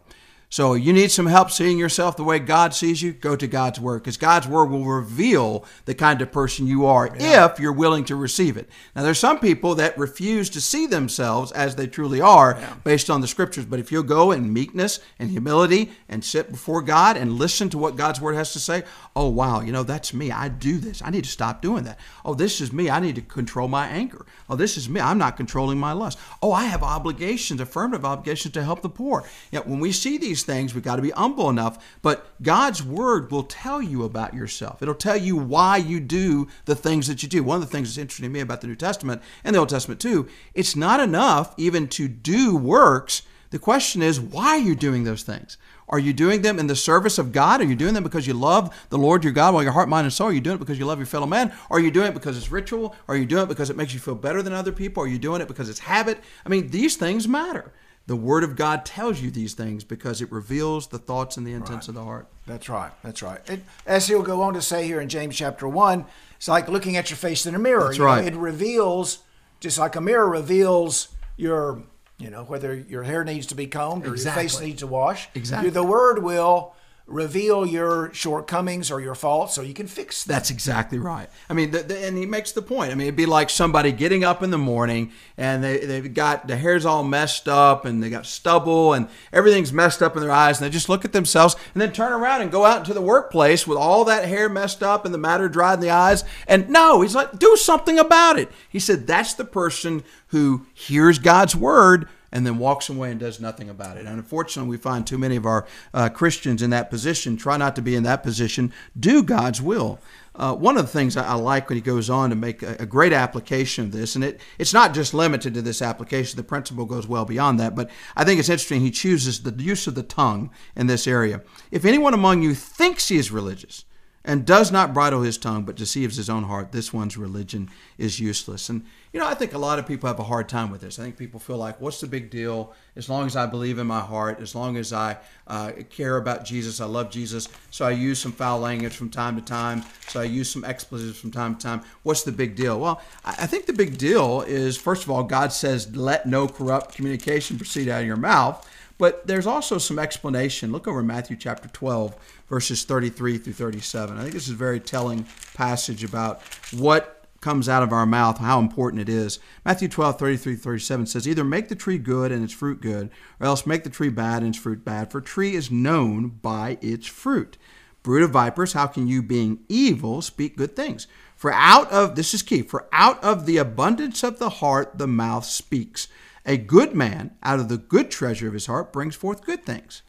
So 0.50 0.74
you 0.74 0.92
need 0.92 1.12
some 1.12 1.26
help 1.26 1.52
seeing 1.52 1.78
yourself 1.78 2.16
the 2.16 2.24
way 2.24 2.40
God 2.40 2.74
sees 2.74 3.00
you, 3.00 3.12
go 3.12 3.36
to 3.36 3.46
God's 3.46 3.78
Word 3.78 4.02
because 4.02 4.16
God's 4.16 4.48
Word 4.48 4.64
will 4.64 4.84
reveal 4.84 5.64
the 5.84 5.94
kind 5.94 6.20
of 6.20 6.32
person 6.32 6.66
you 6.66 6.86
are 6.86 7.08
yeah. 7.16 7.46
if 7.46 7.60
you're 7.60 7.72
willing 7.72 8.04
to 8.06 8.16
receive 8.16 8.56
it. 8.56 8.68
Now, 8.96 9.04
there's 9.04 9.20
some 9.20 9.38
people 9.38 9.76
that 9.76 9.96
refuse 9.96 10.50
to 10.50 10.60
see 10.60 10.88
themselves 10.88 11.52
as 11.52 11.76
they 11.76 11.86
truly 11.86 12.20
are 12.20 12.56
yeah. 12.58 12.74
based 12.82 13.08
on 13.08 13.20
the 13.20 13.28
Scriptures, 13.28 13.64
but 13.64 13.78
if 13.78 13.92
you'll 13.92 14.02
go 14.02 14.32
in 14.32 14.52
meekness 14.52 14.98
and 15.20 15.30
humility 15.30 15.92
and 16.08 16.24
sit 16.24 16.50
before 16.50 16.82
God 16.82 17.16
and 17.16 17.34
listen 17.34 17.68
to 17.70 17.78
what 17.78 17.94
God's 17.94 18.20
Word 18.20 18.34
has 18.34 18.52
to 18.54 18.58
say, 18.58 18.82
oh, 19.14 19.28
wow, 19.28 19.60
you 19.60 19.70
know, 19.70 19.84
that's 19.84 20.12
me. 20.12 20.32
I 20.32 20.48
do 20.48 20.78
this. 20.78 21.00
I 21.00 21.10
need 21.10 21.24
to 21.24 21.30
stop 21.30 21.62
doing 21.62 21.84
that. 21.84 22.00
Oh, 22.24 22.34
this 22.34 22.60
is 22.60 22.72
me. 22.72 22.90
I 22.90 22.98
need 22.98 23.14
to 23.14 23.22
control 23.22 23.68
my 23.68 23.86
anger. 23.86 24.26
Oh, 24.48 24.56
this 24.56 24.76
is 24.76 24.88
me. 24.88 25.00
I'm 25.00 25.18
not 25.18 25.36
controlling 25.36 25.78
my 25.78 25.92
lust. 25.92 26.18
Oh, 26.42 26.50
I 26.50 26.64
have 26.64 26.82
obligations, 26.82 27.60
affirmative 27.60 28.04
obligations 28.04 28.54
to 28.54 28.64
help 28.64 28.82
the 28.82 28.88
poor. 28.88 29.24
Yet 29.52 29.68
when 29.68 29.78
we 29.78 29.92
see 29.92 30.18
these 30.18 30.39
things, 30.42 30.74
we've 30.74 30.84
got 30.84 30.96
to 30.96 31.02
be 31.02 31.10
humble 31.10 31.50
enough. 31.50 31.98
But 32.02 32.26
God's 32.42 32.82
word 32.82 33.30
will 33.30 33.44
tell 33.44 33.80
you 33.80 34.04
about 34.04 34.34
yourself. 34.34 34.82
It'll 34.82 34.94
tell 34.94 35.16
you 35.16 35.36
why 35.36 35.76
you 35.76 36.00
do 36.00 36.48
the 36.64 36.76
things 36.76 37.06
that 37.08 37.22
you 37.22 37.28
do. 37.28 37.42
One 37.42 37.56
of 37.56 37.62
the 37.62 37.74
things 37.74 37.88
that's 37.88 37.98
interesting 37.98 38.24
to 38.24 38.32
me 38.32 38.40
about 38.40 38.60
the 38.60 38.66
New 38.66 38.76
Testament 38.76 39.22
and 39.44 39.54
the 39.54 39.60
Old 39.60 39.68
Testament 39.68 40.00
too, 40.00 40.28
it's 40.54 40.76
not 40.76 41.00
enough 41.00 41.54
even 41.56 41.88
to 41.88 42.08
do 42.08 42.56
works. 42.56 43.22
The 43.50 43.58
question 43.58 44.00
is, 44.00 44.20
why 44.20 44.50
are 44.50 44.58
you 44.58 44.76
doing 44.76 45.04
those 45.04 45.24
things? 45.24 45.58
Are 45.88 45.98
you 45.98 46.12
doing 46.12 46.42
them 46.42 46.60
in 46.60 46.68
the 46.68 46.76
service 46.76 47.18
of 47.18 47.32
God? 47.32 47.60
Are 47.60 47.64
you 47.64 47.74
doing 47.74 47.94
them 47.94 48.04
because 48.04 48.24
you 48.24 48.32
love 48.32 48.86
the 48.90 48.98
Lord 48.98 49.24
your 49.24 49.32
God 49.32 49.54
with 49.54 49.64
your 49.64 49.72
heart, 49.72 49.88
mind, 49.88 50.04
and 50.04 50.12
soul? 50.12 50.28
Are 50.28 50.32
you 50.32 50.40
doing 50.40 50.54
it 50.54 50.60
because 50.60 50.78
you 50.78 50.86
love 50.86 51.00
your 51.00 51.06
fellow 51.06 51.26
man? 51.26 51.52
Are 51.68 51.80
you 51.80 51.90
doing 51.90 52.06
it 52.06 52.14
because 52.14 52.36
it's 52.36 52.52
ritual? 52.52 52.94
Are 53.08 53.16
you 53.16 53.26
doing 53.26 53.42
it 53.42 53.48
because 53.48 53.70
it 53.70 53.76
makes 53.76 53.92
you 53.92 53.98
feel 53.98 54.14
better 54.14 54.40
than 54.40 54.52
other 54.52 54.70
people? 54.70 55.02
Are 55.02 55.08
you 55.08 55.18
doing 55.18 55.40
it 55.40 55.48
because 55.48 55.68
it's 55.68 55.80
habit? 55.80 56.20
I 56.46 56.48
mean, 56.48 56.68
these 56.68 56.94
things 56.94 57.26
matter. 57.26 57.72
The 58.06 58.16
Word 58.16 58.42
of 58.42 58.56
God 58.56 58.84
tells 58.84 59.20
you 59.20 59.30
these 59.30 59.54
things 59.54 59.84
because 59.84 60.20
it 60.20 60.32
reveals 60.32 60.88
the 60.88 60.98
thoughts 60.98 61.36
and 61.36 61.46
the 61.46 61.52
intents 61.52 61.86
right. 61.86 61.88
of 61.90 61.94
the 61.94 62.04
heart. 62.04 62.26
That's 62.46 62.68
right. 62.68 62.90
That's 63.02 63.22
right. 63.22 63.40
It, 63.48 63.62
as 63.86 64.08
he'll 64.08 64.22
go 64.22 64.42
on 64.42 64.54
to 64.54 64.62
say 64.62 64.86
here 64.86 65.00
in 65.00 65.08
James 65.08 65.36
chapter 65.36 65.68
1, 65.68 66.04
it's 66.36 66.48
like 66.48 66.68
looking 66.68 66.96
at 66.96 67.10
your 67.10 67.16
face 67.16 67.46
in 67.46 67.54
a 67.54 67.58
mirror. 67.58 67.84
That's 67.84 67.98
right. 67.98 68.22
Know, 68.22 68.28
it 68.28 68.34
reveals, 68.34 69.18
just 69.60 69.78
like 69.78 69.94
a 69.94 70.00
mirror 70.00 70.28
reveals 70.28 71.08
your 71.36 71.84
you 72.20 72.28
know, 72.28 72.44
whether 72.44 72.74
your 72.74 73.02
hair 73.02 73.24
needs 73.24 73.46
to 73.46 73.54
be 73.54 73.66
combed 73.66 74.04
or 74.04 74.14
your 74.14 74.32
face 74.32 74.60
needs 74.60 74.80
to 74.80 74.86
wash. 74.86 75.28
Exactly. 75.34 75.70
The 75.70 75.82
word 75.82 76.22
will 76.22 76.74
reveal 77.10 77.66
your 77.66 78.12
shortcomings 78.14 78.90
or 78.90 79.00
your 79.00 79.14
faults 79.14 79.54
so 79.54 79.62
you 79.62 79.74
can 79.74 79.88
fix 79.88 80.24
them. 80.24 80.34
That's 80.34 80.50
exactly 80.50 80.98
right. 80.98 81.28
I 81.48 81.54
mean, 81.54 81.72
the, 81.72 81.80
the, 81.80 82.06
and 82.06 82.16
he 82.16 82.24
makes 82.24 82.52
the 82.52 82.62
point. 82.62 82.92
I 82.92 82.94
mean, 82.94 83.08
it'd 83.08 83.16
be 83.16 83.26
like 83.26 83.50
somebody 83.50 83.90
getting 83.90 84.22
up 84.24 84.42
in 84.42 84.50
the 84.50 84.58
morning 84.58 85.10
and 85.36 85.62
they, 85.62 85.78
they've 85.78 86.14
got 86.14 86.46
the 86.46 86.56
hair's 86.56 86.86
all 86.86 87.02
messed 87.02 87.48
up 87.48 87.84
and 87.84 88.02
they 88.02 88.10
got 88.10 88.26
stubble 88.26 88.94
and 88.94 89.08
everything's 89.32 89.72
messed 89.72 90.02
up 90.02 90.14
in 90.16 90.22
their 90.22 90.30
eyes 90.30 90.58
and 90.58 90.66
they 90.66 90.72
just 90.72 90.88
look 90.88 91.04
at 91.04 91.12
themselves 91.12 91.56
and 91.74 91.82
then 91.82 91.92
turn 91.92 92.12
around 92.12 92.42
and 92.42 92.52
go 92.52 92.64
out 92.64 92.78
into 92.78 92.94
the 92.94 93.02
workplace 93.02 93.66
with 93.66 93.76
all 93.76 94.04
that 94.04 94.26
hair 94.26 94.48
messed 94.48 94.82
up 94.82 95.04
and 95.04 95.12
the 95.12 95.18
matter 95.18 95.48
dried 95.48 95.74
in 95.74 95.80
the 95.80 95.90
eyes. 95.90 96.24
And 96.46 96.68
no, 96.70 97.02
he's 97.02 97.14
like, 97.14 97.38
do 97.38 97.56
something 97.56 97.98
about 97.98 98.38
it. 98.38 98.48
He 98.68 98.78
said, 98.78 99.06
that's 99.06 99.34
the 99.34 99.44
person 99.44 100.04
who 100.30 100.66
hears 100.74 101.18
God's 101.18 101.54
word 101.54 102.08
and 102.32 102.46
then 102.46 102.58
walks 102.58 102.88
away 102.88 103.10
and 103.10 103.18
does 103.18 103.40
nothing 103.40 103.68
about 103.68 103.96
it. 103.96 104.06
And 104.06 104.16
unfortunately, 104.16 104.70
we 104.70 104.76
find 104.76 105.06
too 105.06 105.18
many 105.18 105.36
of 105.36 105.46
our 105.46 105.66
uh, 105.92 106.08
Christians 106.08 106.62
in 106.62 106.70
that 106.70 106.90
position. 106.90 107.36
Try 107.36 107.56
not 107.56 107.74
to 107.76 107.82
be 107.82 107.96
in 107.96 108.04
that 108.04 108.22
position. 108.22 108.72
Do 108.98 109.22
God's 109.22 109.60
will. 109.60 109.98
Uh, 110.36 110.54
one 110.54 110.76
of 110.76 110.86
the 110.86 110.92
things 110.92 111.16
I, 111.16 111.34
like 111.34 111.68
when 111.68 111.76
he 111.76 111.82
goes 111.82 112.08
on 112.08 112.30
to 112.30 112.36
make 112.36 112.62
a, 112.62 112.76
a, 112.78 112.86
great 112.86 113.12
application 113.12 113.86
of 113.86 113.92
this, 113.92 114.14
and 114.14 114.22
it, 114.22 114.40
it's 114.58 114.72
not 114.72 114.94
just 114.94 115.12
limited 115.12 115.54
to 115.54 115.62
this 115.62 115.82
application, 115.82 116.36
the 116.36 116.44
principle 116.44 116.86
goes 116.86 117.06
well 117.06 117.24
beyond 117.24 117.58
that, 117.58 117.74
but 117.74 117.90
I 118.14 118.24
think 118.24 118.38
it's 118.38 118.48
interesting 118.48 118.80
he 118.80 118.92
chooses 118.92 119.42
the 119.42 119.52
use 119.62 119.88
of 119.88 119.96
the 119.96 120.04
tongue 120.04 120.50
in 120.76 120.86
this 120.86 121.08
area. 121.08 121.42
If 121.72 121.84
anyone 121.84 122.14
among 122.14 122.42
you 122.42 122.54
thinks 122.54 123.08
he 123.08 123.18
is 123.18 123.32
religious, 123.32 123.84
and 124.24 124.44
does 124.44 124.70
not 124.70 124.92
bridle 124.92 125.22
his 125.22 125.38
tongue 125.38 125.64
but 125.64 125.76
deceives 125.76 126.16
his 126.16 126.28
own 126.28 126.44
heart, 126.44 126.72
this 126.72 126.92
one's 126.92 127.16
religion 127.16 127.70
is 127.98 128.20
useless. 128.20 128.68
And 128.68 128.84
you 129.12 129.18
know, 129.18 129.26
I 129.26 129.34
think 129.34 129.54
a 129.54 129.58
lot 129.58 129.80
of 129.80 129.88
people 129.88 130.06
have 130.06 130.20
a 130.20 130.24
hard 130.24 130.48
time 130.48 130.70
with 130.70 130.82
this. 130.82 131.00
I 131.00 131.02
think 131.02 131.16
people 131.16 131.40
feel 131.40 131.56
like, 131.56 131.80
what's 131.80 132.00
the 132.00 132.06
big 132.06 132.30
deal? 132.30 132.72
As 132.94 133.08
long 133.08 133.26
as 133.26 133.34
I 133.34 133.44
believe 133.46 133.78
in 133.80 133.86
my 133.88 133.98
heart, 133.98 134.40
as 134.40 134.54
long 134.54 134.76
as 134.76 134.92
I 134.92 135.16
uh, 135.48 135.72
care 135.90 136.16
about 136.16 136.44
Jesus, 136.44 136.80
I 136.80 136.84
love 136.84 137.10
Jesus. 137.10 137.48
So 137.72 137.84
I 137.84 137.90
use 137.90 138.20
some 138.20 138.30
foul 138.30 138.60
language 138.60 138.94
from 138.94 139.10
time 139.10 139.34
to 139.34 139.42
time. 139.42 139.82
So 140.06 140.20
I 140.20 140.24
use 140.24 140.48
some 140.48 140.64
expletives 140.64 141.18
from 141.18 141.32
time 141.32 141.56
to 141.56 141.60
time. 141.60 141.80
What's 142.04 142.22
the 142.22 142.30
big 142.30 142.54
deal? 142.54 142.78
Well, 142.78 143.00
I 143.24 143.46
think 143.46 143.66
the 143.66 143.72
big 143.72 143.98
deal 143.98 144.42
is, 144.42 144.76
first 144.76 145.02
of 145.02 145.10
all, 145.10 145.24
God 145.24 145.52
says, 145.52 145.96
let 145.96 146.26
no 146.26 146.46
corrupt 146.46 146.94
communication 146.94 147.56
proceed 147.56 147.88
out 147.88 148.02
of 148.02 148.06
your 148.06 148.16
mouth. 148.16 148.64
But 149.00 149.26
there's 149.26 149.46
also 149.46 149.78
some 149.78 149.98
explanation. 149.98 150.72
Look 150.72 150.86
over 150.86 151.02
Matthew 151.02 151.34
chapter 151.34 151.68
12, 151.68 152.14
verses 152.50 152.84
33 152.84 153.38
through 153.38 153.54
37. 153.54 154.18
I 154.18 154.20
think 154.20 154.34
this 154.34 154.46
is 154.46 154.52
a 154.52 154.54
very 154.54 154.78
telling 154.78 155.26
passage 155.54 156.04
about 156.04 156.42
what 156.70 157.24
comes 157.40 157.66
out 157.66 157.82
of 157.82 157.94
our 157.94 158.04
mouth, 158.04 158.36
how 158.36 158.58
important 158.58 159.00
it 159.00 159.08
is. 159.08 159.38
Matthew 159.64 159.88
12, 159.88 160.18
33, 160.18 160.54
37 160.54 161.06
says, 161.06 161.26
Either 161.26 161.44
make 161.44 161.70
the 161.70 161.74
tree 161.74 161.96
good 161.96 162.30
and 162.30 162.44
its 162.44 162.52
fruit 162.52 162.82
good, 162.82 163.08
or 163.40 163.46
else 163.46 163.64
make 163.64 163.84
the 163.84 163.90
tree 163.90 164.10
bad 164.10 164.42
and 164.42 164.54
its 164.54 164.62
fruit 164.62 164.84
bad, 164.84 165.10
for 165.10 165.22
tree 165.22 165.54
is 165.54 165.70
known 165.70 166.28
by 166.28 166.76
its 166.82 167.06
fruit. 167.06 167.56
Brood 168.02 168.22
of 168.22 168.32
vipers, 168.32 168.74
how 168.74 168.86
can 168.86 169.08
you, 169.08 169.22
being 169.22 169.60
evil, 169.70 170.20
speak 170.20 170.58
good 170.58 170.76
things? 170.76 171.06
For 171.36 171.54
out 171.54 171.90
of, 171.90 172.16
this 172.16 172.34
is 172.34 172.42
key, 172.42 172.60
for 172.60 172.86
out 172.92 173.24
of 173.24 173.46
the 173.46 173.56
abundance 173.56 174.22
of 174.22 174.38
the 174.38 174.50
heart 174.50 174.98
the 174.98 175.06
mouth 175.06 175.46
speaks. 175.46 176.06
A 176.46 176.56
good 176.56 176.94
man, 176.94 177.36
out 177.42 177.60
of 177.60 177.68
the 177.68 177.78
good 177.78 178.10
treasure 178.10 178.48
of 178.48 178.54
his 178.54 178.66
heart, 178.66 178.92
brings 178.92 179.14
forth 179.14 179.44
good 179.44 179.64
things. 179.64 180.02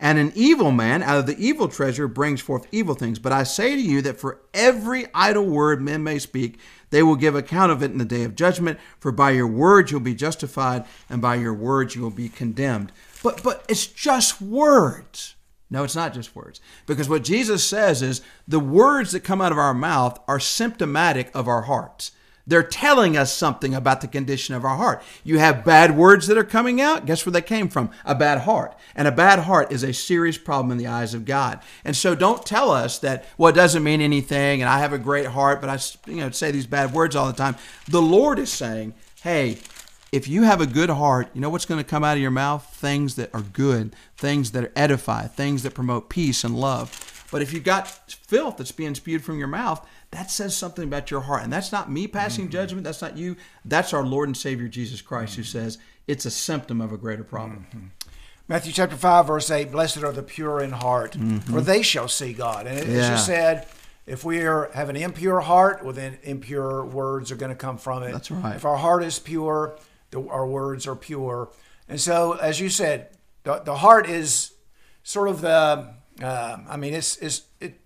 And 0.00 0.18
an 0.18 0.32
evil 0.34 0.70
man 0.70 1.02
out 1.02 1.18
of 1.18 1.26
the 1.26 1.36
evil 1.38 1.68
treasure 1.68 2.06
brings 2.06 2.40
forth 2.40 2.68
evil 2.70 2.94
things. 2.94 3.18
But 3.18 3.32
I 3.32 3.42
say 3.42 3.74
to 3.74 3.80
you 3.80 4.00
that 4.02 4.20
for 4.20 4.40
every 4.54 5.06
idle 5.12 5.46
word 5.46 5.82
men 5.82 6.04
may 6.04 6.20
speak, 6.20 6.58
they 6.90 7.02
will 7.02 7.16
give 7.16 7.34
account 7.34 7.72
of 7.72 7.82
it 7.82 7.90
in 7.90 7.98
the 7.98 8.04
day 8.04 8.22
of 8.22 8.36
judgment. 8.36 8.78
For 9.00 9.10
by 9.10 9.30
your 9.30 9.48
words 9.48 9.90
you'll 9.90 10.00
be 10.00 10.14
justified, 10.14 10.84
and 11.10 11.20
by 11.20 11.34
your 11.34 11.54
words 11.54 11.96
you 11.96 12.02
will 12.02 12.10
be 12.10 12.28
condemned. 12.28 12.92
But 13.22 13.42
but 13.42 13.64
it's 13.68 13.86
just 13.86 14.40
words. 14.40 15.34
No, 15.70 15.84
it's 15.84 15.96
not 15.96 16.14
just 16.14 16.34
words. 16.34 16.60
Because 16.86 17.08
what 17.08 17.24
Jesus 17.24 17.64
says 17.64 18.00
is 18.00 18.22
the 18.46 18.60
words 18.60 19.12
that 19.12 19.20
come 19.20 19.40
out 19.40 19.52
of 19.52 19.58
our 19.58 19.74
mouth 19.74 20.18
are 20.26 20.40
symptomatic 20.40 21.30
of 21.34 21.46
our 21.48 21.62
hearts. 21.62 22.12
They're 22.48 22.62
telling 22.62 23.14
us 23.14 23.30
something 23.30 23.74
about 23.74 24.00
the 24.00 24.08
condition 24.08 24.54
of 24.54 24.64
our 24.64 24.76
heart. 24.76 25.02
You 25.22 25.38
have 25.38 25.66
bad 25.66 25.94
words 25.94 26.26
that 26.28 26.38
are 26.38 26.44
coming 26.44 26.80
out. 26.80 27.04
Guess 27.04 27.26
where 27.26 27.32
they 27.32 27.42
came 27.42 27.68
from? 27.68 27.90
A 28.06 28.14
bad 28.14 28.38
heart. 28.40 28.74
And 28.96 29.06
a 29.06 29.12
bad 29.12 29.40
heart 29.40 29.70
is 29.70 29.82
a 29.82 29.92
serious 29.92 30.38
problem 30.38 30.72
in 30.72 30.78
the 30.78 30.86
eyes 30.86 31.12
of 31.12 31.26
God. 31.26 31.60
And 31.84 31.94
so 31.94 32.14
don't 32.14 32.46
tell 32.46 32.70
us 32.70 32.98
that, 33.00 33.26
well, 33.36 33.50
it 33.50 33.54
doesn't 33.54 33.84
mean 33.84 34.00
anything 34.00 34.62
and 34.62 34.68
I 34.68 34.78
have 34.78 34.94
a 34.94 34.98
great 34.98 35.26
heart, 35.26 35.60
but 35.60 35.68
I 35.68 35.78
you 36.10 36.20
know, 36.20 36.30
say 36.30 36.50
these 36.50 36.66
bad 36.66 36.94
words 36.94 37.14
all 37.14 37.26
the 37.26 37.34
time. 37.34 37.56
The 37.86 38.00
Lord 38.00 38.38
is 38.38 38.50
saying, 38.50 38.94
hey, 39.20 39.58
if 40.10 40.26
you 40.26 40.44
have 40.44 40.62
a 40.62 40.66
good 40.66 40.88
heart, 40.88 41.28
you 41.34 41.42
know 41.42 41.50
what's 41.50 41.66
going 41.66 41.84
to 41.84 41.88
come 41.88 42.02
out 42.02 42.16
of 42.16 42.22
your 42.22 42.30
mouth? 42.30 42.66
Things 42.74 43.16
that 43.16 43.28
are 43.34 43.42
good, 43.42 43.94
things 44.16 44.52
that 44.52 44.72
edify, 44.74 45.26
things 45.26 45.64
that 45.64 45.74
promote 45.74 46.08
peace 46.08 46.44
and 46.44 46.58
love. 46.58 47.17
But 47.30 47.42
if 47.42 47.52
you've 47.52 47.64
got 47.64 47.88
filth 47.88 48.56
that's 48.56 48.72
being 48.72 48.94
spewed 48.94 49.22
from 49.22 49.38
your 49.38 49.48
mouth, 49.48 49.86
that 50.10 50.30
says 50.30 50.56
something 50.56 50.84
about 50.84 51.10
your 51.10 51.20
heart. 51.20 51.42
And 51.42 51.52
that's 51.52 51.72
not 51.72 51.90
me 51.90 52.06
passing 52.06 52.44
mm-hmm. 52.44 52.52
judgment. 52.52 52.84
That's 52.84 53.02
not 53.02 53.16
you. 53.16 53.36
That's 53.64 53.92
our 53.92 54.04
Lord 54.04 54.28
and 54.28 54.36
Savior 54.36 54.68
Jesus 54.68 55.02
Christ 55.02 55.32
mm-hmm. 55.32 55.42
who 55.42 55.44
says 55.44 55.78
it's 56.06 56.24
a 56.24 56.30
symptom 56.30 56.80
of 56.80 56.92
a 56.92 56.96
greater 56.96 57.24
problem. 57.24 57.66
Mm-hmm. 57.68 57.86
Matthew 58.48 58.72
chapter 58.72 58.96
5, 58.96 59.26
verse 59.26 59.50
8 59.50 59.70
Blessed 59.70 59.98
are 59.98 60.12
the 60.12 60.22
pure 60.22 60.62
in 60.62 60.72
heart, 60.72 61.12
mm-hmm. 61.12 61.38
for 61.52 61.60
they 61.60 61.82
shall 61.82 62.08
see 62.08 62.32
God. 62.32 62.66
And 62.66 62.78
as 62.78 62.86
yeah. 62.86 63.12
you 63.12 63.18
said, 63.18 63.68
if 64.06 64.24
we 64.24 64.40
are, 64.40 64.70
have 64.72 64.88
an 64.88 64.96
impure 64.96 65.40
heart, 65.40 65.84
well, 65.84 65.92
then 65.92 66.16
impure 66.22 66.82
words 66.82 67.30
are 67.30 67.36
going 67.36 67.50
to 67.50 67.56
come 67.56 67.76
from 67.76 68.02
it. 68.04 68.12
That's 68.12 68.30
right. 68.30 68.56
If 68.56 68.64
our 68.64 68.78
heart 68.78 69.04
is 69.04 69.18
pure, 69.18 69.78
the, 70.10 70.26
our 70.28 70.46
words 70.46 70.86
are 70.86 70.96
pure. 70.96 71.50
And 71.90 72.00
so, 72.00 72.32
as 72.32 72.58
you 72.58 72.70
said, 72.70 73.10
the, 73.44 73.58
the 73.58 73.76
heart 73.76 74.08
is 74.08 74.52
sort 75.02 75.28
of 75.28 75.42
the, 75.42 75.92
uh, 76.22 76.58
I 76.68 76.76
mean, 76.76 76.94
it's, 76.94 77.16
it's, 77.18 77.42
it, 77.60 77.80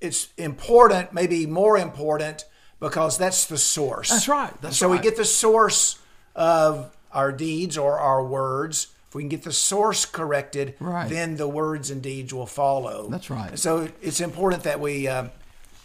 it's 0.00 0.28
important, 0.36 1.12
maybe 1.12 1.46
more 1.46 1.78
important, 1.78 2.44
because 2.80 3.16
that's 3.16 3.46
the 3.46 3.58
source. 3.58 4.10
That's 4.10 4.28
right. 4.28 4.52
That's 4.60 4.76
so 4.76 4.88
right. 4.88 4.98
we 4.98 5.02
get 5.02 5.16
the 5.16 5.24
source 5.24 5.98
of 6.34 6.96
our 7.12 7.30
deeds 7.30 7.78
or 7.78 7.98
our 7.98 8.24
words. 8.24 8.88
If 9.08 9.14
we 9.14 9.22
can 9.22 9.28
get 9.28 9.42
the 9.42 9.52
source 9.52 10.06
corrected, 10.06 10.74
right. 10.80 11.08
then 11.08 11.36
the 11.36 11.46
words 11.46 11.90
and 11.90 12.02
deeds 12.02 12.32
will 12.32 12.46
follow. 12.46 13.08
That's 13.10 13.30
right. 13.30 13.58
So 13.58 13.88
it's 14.00 14.20
important 14.20 14.62
that 14.62 14.80
we 14.80 15.06
uh, 15.06 15.28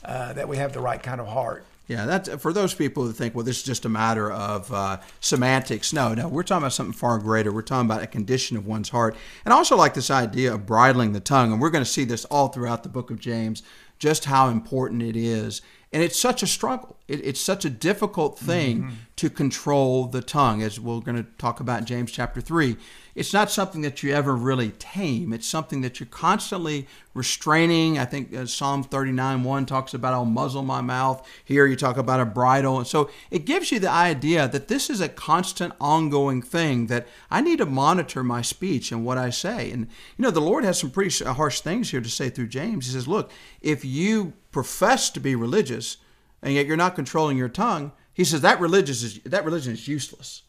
uh, 0.03 0.33
that 0.33 0.47
we 0.47 0.57
have 0.57 0.71
the 0.73 0.79
right 0.79 1.03
kind 1.03 1.19
of 1.19 1.27
heart. 1.27 1.65
Yeah, 1.87 2.05
that's 2.05 2.27
for 2.41 2.51
those 2.51 2.73
people 2.73 3.03
who 3.03 3.13
think, 3.13 3.33
well, 3.33 3.45
this 3.45 3.59
is 3.59 3.63
just 3.63 3.85
a 3.85 3.89
matter 3.89 4.29
of 4.29 4.71
uh, 4.73 4.97
semantics. 5.21 5.93
No, 5.93 6.13
no, 6.13 6.27
we're 6.27 6.43
talking 6.43 6.63
about 6.63 6.73
something 6.73 6.93
far 6.93 7.17
greater. 7.17 7.49
We're 7.51 7.61
talking 7.61 7.89
about 7.89 8.03
a 8.03 8.07
condition 8.07 8.57
of 8.57 8.67
one's 8.67 8.89
heart. 8.89 9.15
And 9.45 9.53
I 9.53 9.57
also 9.57 9.77
like 9.77 9.93
this 9.93 10.11
idea 10.11 10.53
of 10.53 10.65
bridling 10.65 11.13
the 11.13 11.21
tongue. 11.21 11.53
And 11.53 11.61
we're 11.61 11.69
going 11.69 11.83
to 11.83 11.89
see 11.89 12.03
this 12.03 12.25
all 12.25 12.49
throughout 12.49 12.83
the 12.83 12.89
book 12.89 13.09
of 13.09 13.19
James 13.19 13.63
just 13.99 14.25
how 14.25 14.49
important 14.49 15.01
it 15.01 15.15
is. 15.15 15.61
And 15.93 16.03
it's 16.03 16.19
such 16.19 16.43
a 16.43 16.47
struggle. 16.47 16.96
It, 17.07 17.25
it's 17.25 17.39
such 17.39 17.65
a 17.65 17.69
difficult 17.69 18.37
thing 18.37 18.83
mm-hmm. 18.83 18.93
to 19.17 19.29
control 19.29 20.07
the 20.07 20.21
tongue, 20.21 20.61
as 20.61 20.79
we're 20.79 20.99
going 20.99 21.23
to 21.23 21.29
talk 21.37 21.59
about 21.59 21.79
in 21.79 21.85
James 21.85 22.11
chapter 22.11 22.41
3 22.41 22.77
it's 23.17 23.33
not 23.33 23.49
something 23.49 23.81
that 23.81 24.03
you 24.03 24.13
ever 24.13 24.35
really 24.35 24.69
tame. 24.77 25.33
It's 25.33 25.47
something 25.47 25.81
that 25.81 25.99
you're 25.99 26.05
constantly 26.05 26.87
restraining. 27.15 27.97
I 27.97 28.05
think 28.05 28.31
uh, 28.31 28.45
Psalm 28.45 28.83
39 28.83 29.43
1 29.43 29.65
talks 29.65 29.95
about, 29.95 30.13
I'll 30.13 30.23
muzzle 30.23 30.61
my 30.61 30.81
mouth. 30.81 31.27
Here 31.43 31.65
you 31.65 31.75
talk 31.75 31.97
about 31.97 32.19
a 32.19 32.25
bridle. 32.25 32.77
And 32.77 32.85
so 32.85 33.09
it 33.31 33.45
gives 33.45 33.71
you 33.71 33.79
the 33.79 33.89
idea 33.89 34.47
that 34.47 34.67
this 34.67 34.87
is 34.91 35.01
a 35.01 35.09
constant, 35.09 35.73
ongoing 35.81 36.43
thing 36.43 36.85
that 36.87 37.07
I 37.31 37.41
need 37.41 37.57
to 37.57 37.65
monitor 37.65 38.23
my 38.23 38.43
speech 38.43 38.91
and 38.91 39.03
what 39.03 39.17
I 39.17 39.31
say. 39.31 39.71
And, 39.71 39.87
you 40.15 40.21
know, 40.21 40.29
the 40.29 40.39
Lord 40.39 40.63
has 40.63 40.79
some 40.79 40.91
pretty 40.91 41.25
harsh 41.25 41.61
things 41.61 41.89
here 41.89 42.01
to 42.01 42.09
say 42.09 42.29
through 42.29 42.49
James. 42.49 42.85
He 42.85 42.93
says, 42.93 43.07
look, 43.07 43.31
if 43.61 43.83
you 43.83 44.33
profess 44.51 45.09
to 45.09 45.19
be 45.19 45.35
religious 45.35 45.97
and 46.41 46.53
yet 46.53 46.65
you're 46.65 46.77
not 46.77 46.95
controlling 46.95 47.37
your 47.37 47.49
tongue, 47.49 47.91
he 48.13 48.23
says 48.23 48.41
that 48.41 48.59
religious 48.59 49.03
is, 49.03 49.19
that 49.25 49.45
religion 49.45 49.73
is 49.73 49.87
useless, 49.87 50.43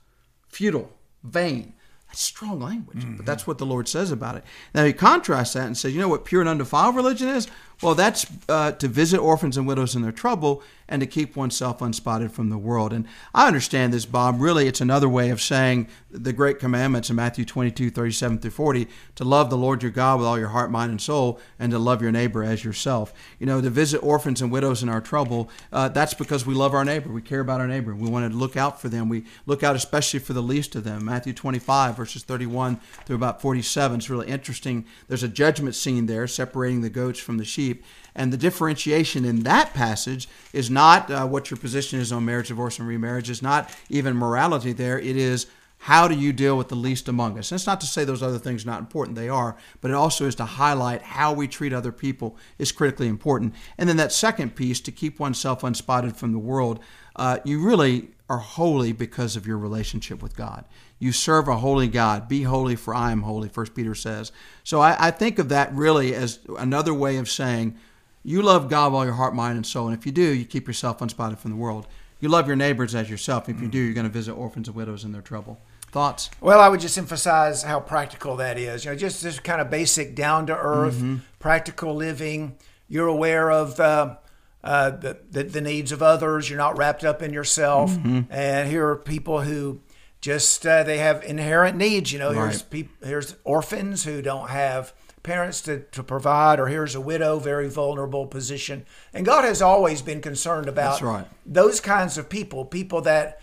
futile, 0.48 0.92
vain. 1.22 1.74
That's 2.08 2.22
strong 2.22 2.60
language, 2.60 3.00
mm-hmm. 3.00 3.16
but 3.16 3.26
that's 3.26 3.46
what 3.46 3.58
the 3.58 3.66
Lord 3.66 3.86
says 3.86 4.10
about 4.10 4.36
it. 4.36 4.44
Now 4.74 4.84
he 4.84 4.94
contrasts 4.94 5.52
that 5.52 5.66
and 5.66 5.76
says, 5.76 5.94
you 5.94 6.00
know 6.00 6.08
what 6.08 6.24
pure 6.24 6.40
and 6.40 6.48
undefiled 6.48 6.96
religion 6.96 7.28
is? 7.28 7.48
Well, 7.80 7.94
that's 7.94 8.26
uh, 8.48 8.72
to 8.72 8.88
visit 8.88 9.18
orphans 9.18 9.56
and 9.56 9.66
widows 9.66 9.94
in 9.94 10.02
their 10.02 10.12
trouble 10.12 10.62
and 10.88 11.00
to 11.00 11.06
keep 11.06 11.36
oneself 11.36 11.80
unspotted 11.80 12.32
from 12.32 12.48
the 12.48 12.58
world. 12.58 12.92
And 12.92 13.06
I 13.34 13.46
understand 13.46 13.92
this, 13.92 14.06
Bob. 14.06 14.40
Really, 14.40 14.66
it's 14.66 14.80
another 14.80 15.08
way 15.08 15.28
of 15.30 15.40
saying 15.40 15.86
the 16.10 16.32
great 16.32 16.58
commandments 16.58 17.10
in 17.10 17.16
Matthew 17.16 17.44
22, 17.44 17.90
37 17.90 18.38
through 18.38 18.50
40 18.50 18.88
to 19.16 19.24
love 19.24 19.50
the 19.50 19.56
Lord 19.56 19.82
your 19.82 19.92
God 19.92 20.18
with 20.18 20.26
all 20.26 20.38
your 20.38 20.48
heart, 20.48 20.70
mind, 20.70 20.90
and 20.90 21.00
soul, 21.00 21.38
and 21.58 21.70
to 21.72 21.78
love 21.78 22.00
your 22.00 22.10
neighbor 22.10 22.42
as 22.42 22.64
yourself. 22.64 23.12
You 23.38 23.46
know, 23.46 23.60
to 23.60 23.70
visit 23.70 23.98
orphans 23.98 24.40
and 24.40 24.50
widows 24.50 24.82
in 24.82 24.88
our 24.88 25.02
trouble, 25.02 25.50
uh, 25.72 25.88
that's 25.88 26.14
because 26.14 26.46
we 26.46 26.54
love 26.54 26.72
our 26.72 26.84
neighbor. 26.84 27.12
We 27.12 27.22
care 27.22 27.40
about 27.40 27.60
our 27.60 27.68
neighbor. 27.68 27.94
We 27.94 28.08
want 28.08 28.30
to 28.30 28.36
look 28.36 28.56
out 28.56 28.80
for 28.80 28.88
them. 28.88 29.08
We 29.08 29.24
look 29.46 29.62
out 29.62 29.76
especially 29.76 30.20
for 30.20 30.32
the 30.32 30.42
least 30.42 30.74
of 30.74 30.84
them. 30.84 31.04
Matthew 31.04 31.34
25, 31.34 31.96
verses 31.96 32.22
31 32.22 32.80
through 33.04 33.16
about 33.16 33.42
47 33.42 34.00
is 34.00 34.10
really 34.10 34.28
interesting. 34.28 34.86
There's 35.06 35.22
a 35.22 35.28
judgment 35.28 35.74
scene 35.74 36.06
there 36.06 36.26
separating 36.26 36.80
the 36.80 36.90
goats 36.90 37.20
from 37.20 37.36
the 37.36 37.44
sheep 37.44 37.67
sheep. 37.68 37.84
And 38.14 38.32
the 38.32 38.36
differentiation 38.36 39.24
in 39.24 39.40
that 39.44 39.74
passage 39.74 40.28
is 40.52 40.70
not 40.70 41.10
uh, 41.10 41.26
what 41.26 41.50
your 41.50 41.58
position 41.58 42.00
is 42.00 42.12
on 42.12 42.24
marriage, 42.24 42.48
divorce, 42.48 42.78
and 42.78 42.88
remarriage. 42.88 43.30
It's 43.30 43.42
not 43.42 43.70
even 43.88 44.16
morality 44.16 44.72
there. 44.72 44.98
It 44.98 45.16
is 45.16 45.46
how 45.82 46.08
do 46.08 46.16
you 46.16 46.32
deal 46.32 46.58
with 46.58 46.68
the 46.68 46.74
least 46.74 47.06
among 47.06 47.38
us? 47.38 47.52
It's 47.52 47.66
not 47.66 47.80
to 47.82 47.86
say 47.86 48.04
those 48.04 48.22
other 48.22 48.40
things 48.40 48.64
are 48.64 48.70
not 48.70 48.80
important, 48.80 49.16
they 49.16 49.28
are, 49.28 49.56
but 49.80 49.92
it 49.92 49.94
also 49.94 50.26
is 50.26 50.34
to 50.36 50.44
highlight 50.44 51.02
how 51.02 51.32
we 51.32 51.46
treat 51.46 51.72
other 51.72 51.92
people 51.92 52.36
is 52.58 52.72
critically 52.72 53.06
important. 53.06 53.54
And 53.78 53.88
then 53.88 53.96
that 53.98 54.10
second 54.10 54.56
piece, 54.56 54.80
to 54.80 54.90
keep 54.90 55.20
oneself 55.20 55.62
unspotted 55.62 56.16
from 56.16 56.32
the 56.32 56.38
world, 56.40 56.80
uh, 57.14 57.38
you 57.44 57.64
really 57.64 58.08
are 58.28 58.38
holy 58.38 58.92
because 58.92 59.36
of 59.36 59.46
your 59.46 59.56
relationship 59.56 60.20
with 60.20 60.36
God. 60.36 60.64
You 60.98 61.12
serve 61.12 61.48
a 61.48 61.58
holy 61.58 61.88
God. 61.88 62.28
Be 62.28 62.42
holy, 62.42 62.76
for 62.76 62.94
I 62.94 63.12
am 63.12 63.22
holy, 63.22 63.48
First 63.48 63.74
Peter 63.74 63.94
says. 63.94 64.32
So 64.64 64.80
I, 64.80 65.08
I 65.08 65.10
think 65.10 65.38
of 65.38 65.48
that 65.50 65.72
really 65.72 66.14
as 66.14 66.40
another 66.58 66.92
way 66.92 67.18
of 67.18 67.28
saying, 67.28 67.76
you 68.24 68.42
love 68.42 68.68
God 68.68 68.92
with 68.92 68.98
all 68.98 69.04
your 69.04 69.14
heart, 69.14 69.34
mind, 69.34 69.56
and 69.56 69.66
soul. 69.66 69.88
And 69.88 69.96
if 69.96 70.04
you 70.04 70.12
do, 70.12 70.22
you 70.22 70.44
keep 70.44 70.66
yourself 70.66 71.00
unspotted 71.00 71.38
from 71.38 71.52
the 71.52 71.56
world. 71.56 71.86
You 72.20 72.28
love 72.28 72.48
your 72.48 72.56
neighbors 72.56 72.94
as 72.94 73.08
yourself. 73.08 73.48
If 73.48 73.60
you 73.60 73.68
do, 73.68 73.78
you're 73.78 73.94
going 73.94 74.06
to 74.06 74.12
visit 74.12 74.32
orphans 74.32 74.66
and 74.66 74.76
widows 74.76 75.04
in 75.04 75.12
their 75.12 75.22
trouble. 75.22 75.60
Thoughts? 75.92 76.30
Well, 76.40 76.60
I 76.60 76.68
would 76.68 76.80
just 76.80 76.98
emphasize 76.98 77.62
how 77.62 77.80
practical 77.80 78.36
that 78.36 78.58
is. 78.58 78.84
You 78.84 78.90
know, 78.90 78.96
just 78.96 79.22
this 79.22 79.38
kind 79.38 79.60
of 79.60 79.70
basic, 79.70 80.14
down 80.14 80.46
to 80.48 80.56
earth, 80.56 80.96
mm-hmm. 80.96 81.18
practical 81.38 81.94
living. 81.94 82.56
You're 82.88 83.06
aware 83.06 83.50
of 83.50 83.78
uh, 83.78 84.16
uh, 84.64 84.90
the, 84.90 85.18
the, 85.30 85.44
the 85.44 85.60
needs 85.60 85.92
of 85.92 86.02
others. 86.02 86.50
You're 86.50 86.58
not 86.58 86.76
wrapped 86.76 87.04
up 87.04 87.22
in 87.22 87.32
yourself. 87.32 87.92
Mm-hmm. 87.92 88.30
And 88.30 88.68
here 88.68 88.88
are 88.88 88.96
people 88.96 89.42
who 89.42 89.80
just 90.20 90.66
uh, 90.66 90.82
they 90.82 90.98
have 90.98 91.22
inherent 91.24 91.76
needs. 91.76 92.12
You 92.12 92.18
know, 92.18 92.32
right. 92.32 92.50
here's 92.50 92.62
people, 92.62 93.06
here's 93.06 93.36
orphans 93.44 94.04
who 94.04 94.22
don't 94.22 94.48
have 94.48 94.92
parents 95.22 95.60
to, 95.62 95.80
to 95.80 96.02
provide, 96.02 96.58
or 96.58 96.68
here's 96.68 96.94
a 96.94 97.00
widow, 97.00 97.38
very 97.38 97.68
vulnerable 97.68 98.26
position. 98.26 98.86
And 99.12 99.26
God 99.26 99.44
has 99.44 99.60
always 99.60 100.02
been 100.02 100.20
concerned 100.20 100.68
about 100.68 101.00
right. 101.02 101.26
those 101.44 101.80
kinds 101.80 102.16
of 102.18 102.28
people, 102.28 102.64
people 102.64 103.02
that 103.02 103.40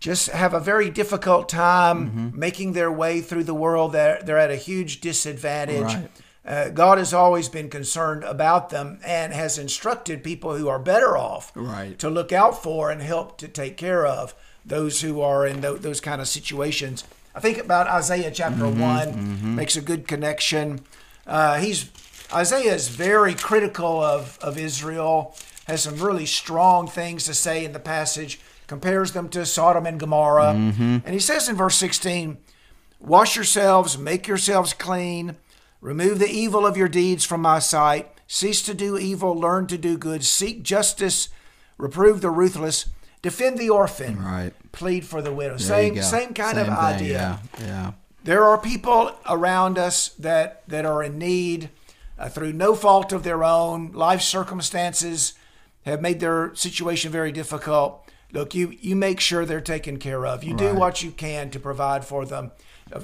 just 0.00 0.28
have 0.28 0.52
a 0.52 0.60
very 0.60 0.90
difficult 0.90 1.48
time 1.48 2.10
mm-hmm. 2.10 2.38
making 2.38 2.72
their 2.72 2.92
way 2.92 3.20
through 3.20 3.44
the 3.44 3.54
world. 3.54 3.92
They're, 3.92 4.20
they're 4.22 4.38
at 4.38 4.50
a 4.50 4.56
huge 4.56 5.00
disadvantage. 5.00 5.82
Right. 5.82 6.10
Uh, 6.44 6.68
God 6.68 6.98
has 6.98 7.12
always 7.12 7.48
been 7.48 7.68
concerned 7.68 8.22
about 8.22 8.70
them 8.70 9.00
and 9.04 9.32
has 9.32 9.58
instructed 9.58 10.22
people 10.22 10.56
who 10.56 10.68
are 10.68 10.78
better 10.78 11.16
off 11.16 11.50
right. 11.56 11.98
to 11.98 12.08
look 12.08 12.32
out 12.32 12.62
for 12.62 12.90
and 12.90 13.02
help 13.02 13.36
to 13.38 13.48
take 13.48 13.76
care 13.76 14.06
of 14.06 14.34
those 14.66 15.00
who 15.00 15.20
are 15.20 15.46
in 15.46 15.62
th- 15.62 15.80
those 15.80 16.00
kind 16.00 16.20
of 16.20 16.28
situations. 16.28 17.04
I 17.34 17.40
think 17.40 17.58
about 17.58 17.86
Isaiah 17.86 18.30
chapter 18.30 18.64
mm-hmm, 18.64 18.80
one 18.80 19.08
mm-hmm. 19.12 19.54
makes 19.56 19.76
a 19.76 19.80
good 19.80 20.08
connection. 20.08 20.80
Uh, 21.26 21.58
he's 21.58 21.90
Isaiah 22.32 22.74
is 22.74 22.88
very 22.88 23.34
critical 23.34 24.02
of 24.02 24.38
of 24.42 24.58
Israel. 24.58 25.36
Has 25.66 25.82
some 25.82 25.96
really 25.96 26.26
strong 26.26 26.86
things 26.86 27.24
to 27.24 27.34
say 27.34 27.64
in 27.64 27.72
the 27.72 27.80
passage. 27.80 28.40
Compares 28.66 29.12
them 29.12 29.28
to 29.28 29.46
Sodom 29.46 29.86
and 29.86 30.00
Gomorrah, 30.00 30.54
mm-hmm. 30.56 30.98
and 31.04 31.14
he 31.14 31.20
says 31.20 31.48
in 31.48 31.54
verse 31.54 31.76
sixteen, 31.76 32.38
"Wash 32.98 33.36
yourselves, 33.36 33.96
make 33.96 34.26
yourselves 34.26 34.72
clean, 34.72 35.36
remove 35.80 36.18
the 36.18 36.28
evil 36.28 36.66
of 36.66 36.76
your 36.76 36.88
deeds 36.88 37.24
from 37.24 37.42
my 37.42 37.60
sight. 37.60 38.08
Cease 38.26 38.62
to 38.62 38.74
do 38.74 38.98
evil, 38.98 39.38
learn 39.38 39.68
to 39.68 39.78
do 39.78 39.96
good, 39.96 40.24
seek 40.24 40.64
justice, 40.64 41.28
reprove 41.78 42.22
the 42.22 42.30
ruthless." 42.30 42.86
Defend 43.22 43.58
the 43.58 43.70
orphan, 43.70 44.22
right. 44.22 44.52
plead 44.72 45.04
for 45.04 45.22
the 45.22 45.32
widow. 45.32 45.56
There 45.56 45.58
same 45.58 46.02
same 46.02 46.34
kind 46.34 46.56
same 46.56 46.66
of 46.66 46.66
thing, 46.66 46.76
idea. 46.76 47.40
Yeah, 47.58 47.66
yeah. 47.66 47.92
There 48.24 48.44
are 48.44 48.58
people 48.58 49.12
around 49.28 49.78
us 49.78 50.08
that 50.10 50.66
that 50.68 50.84
are 50.84 51.02
in 51.02 51.18
need 51.18 51.70
uh, 52.18 52.28
through 52.28 52.52
no 52.52 52.74
fault 52.74 53.12
of 53.12 53.22
their 53.22 53.44
own. 53.44 53.92
Life 53.92 54.22
circumstances 54.22 55.34
have 55.84 56.00
made 56.00 56.20
their 56.20 56.54
situation 56.54 57.12
very 57.12 57.32
difficult. 57.32 58.08
Look, 58.32 58.54
you 58.54 58.76
you 58.80 58.96
make 58.96 59.20
sure 59.20 59.44
they're 59.44 59.60
taken 59.60 59.98
care 59.98 60.26
of. 60.26 60.42
You 60.42 60.54
right. 60.54 60.72
do 60.72 60.74
what 60.74 61.02
you 61.02 61.10
can 61.10 61.50
to 61.50 61.60
provide 61.60 62.04
for 62.04 62.24
them. 62.24 62.52
Uh, 62.92 63.00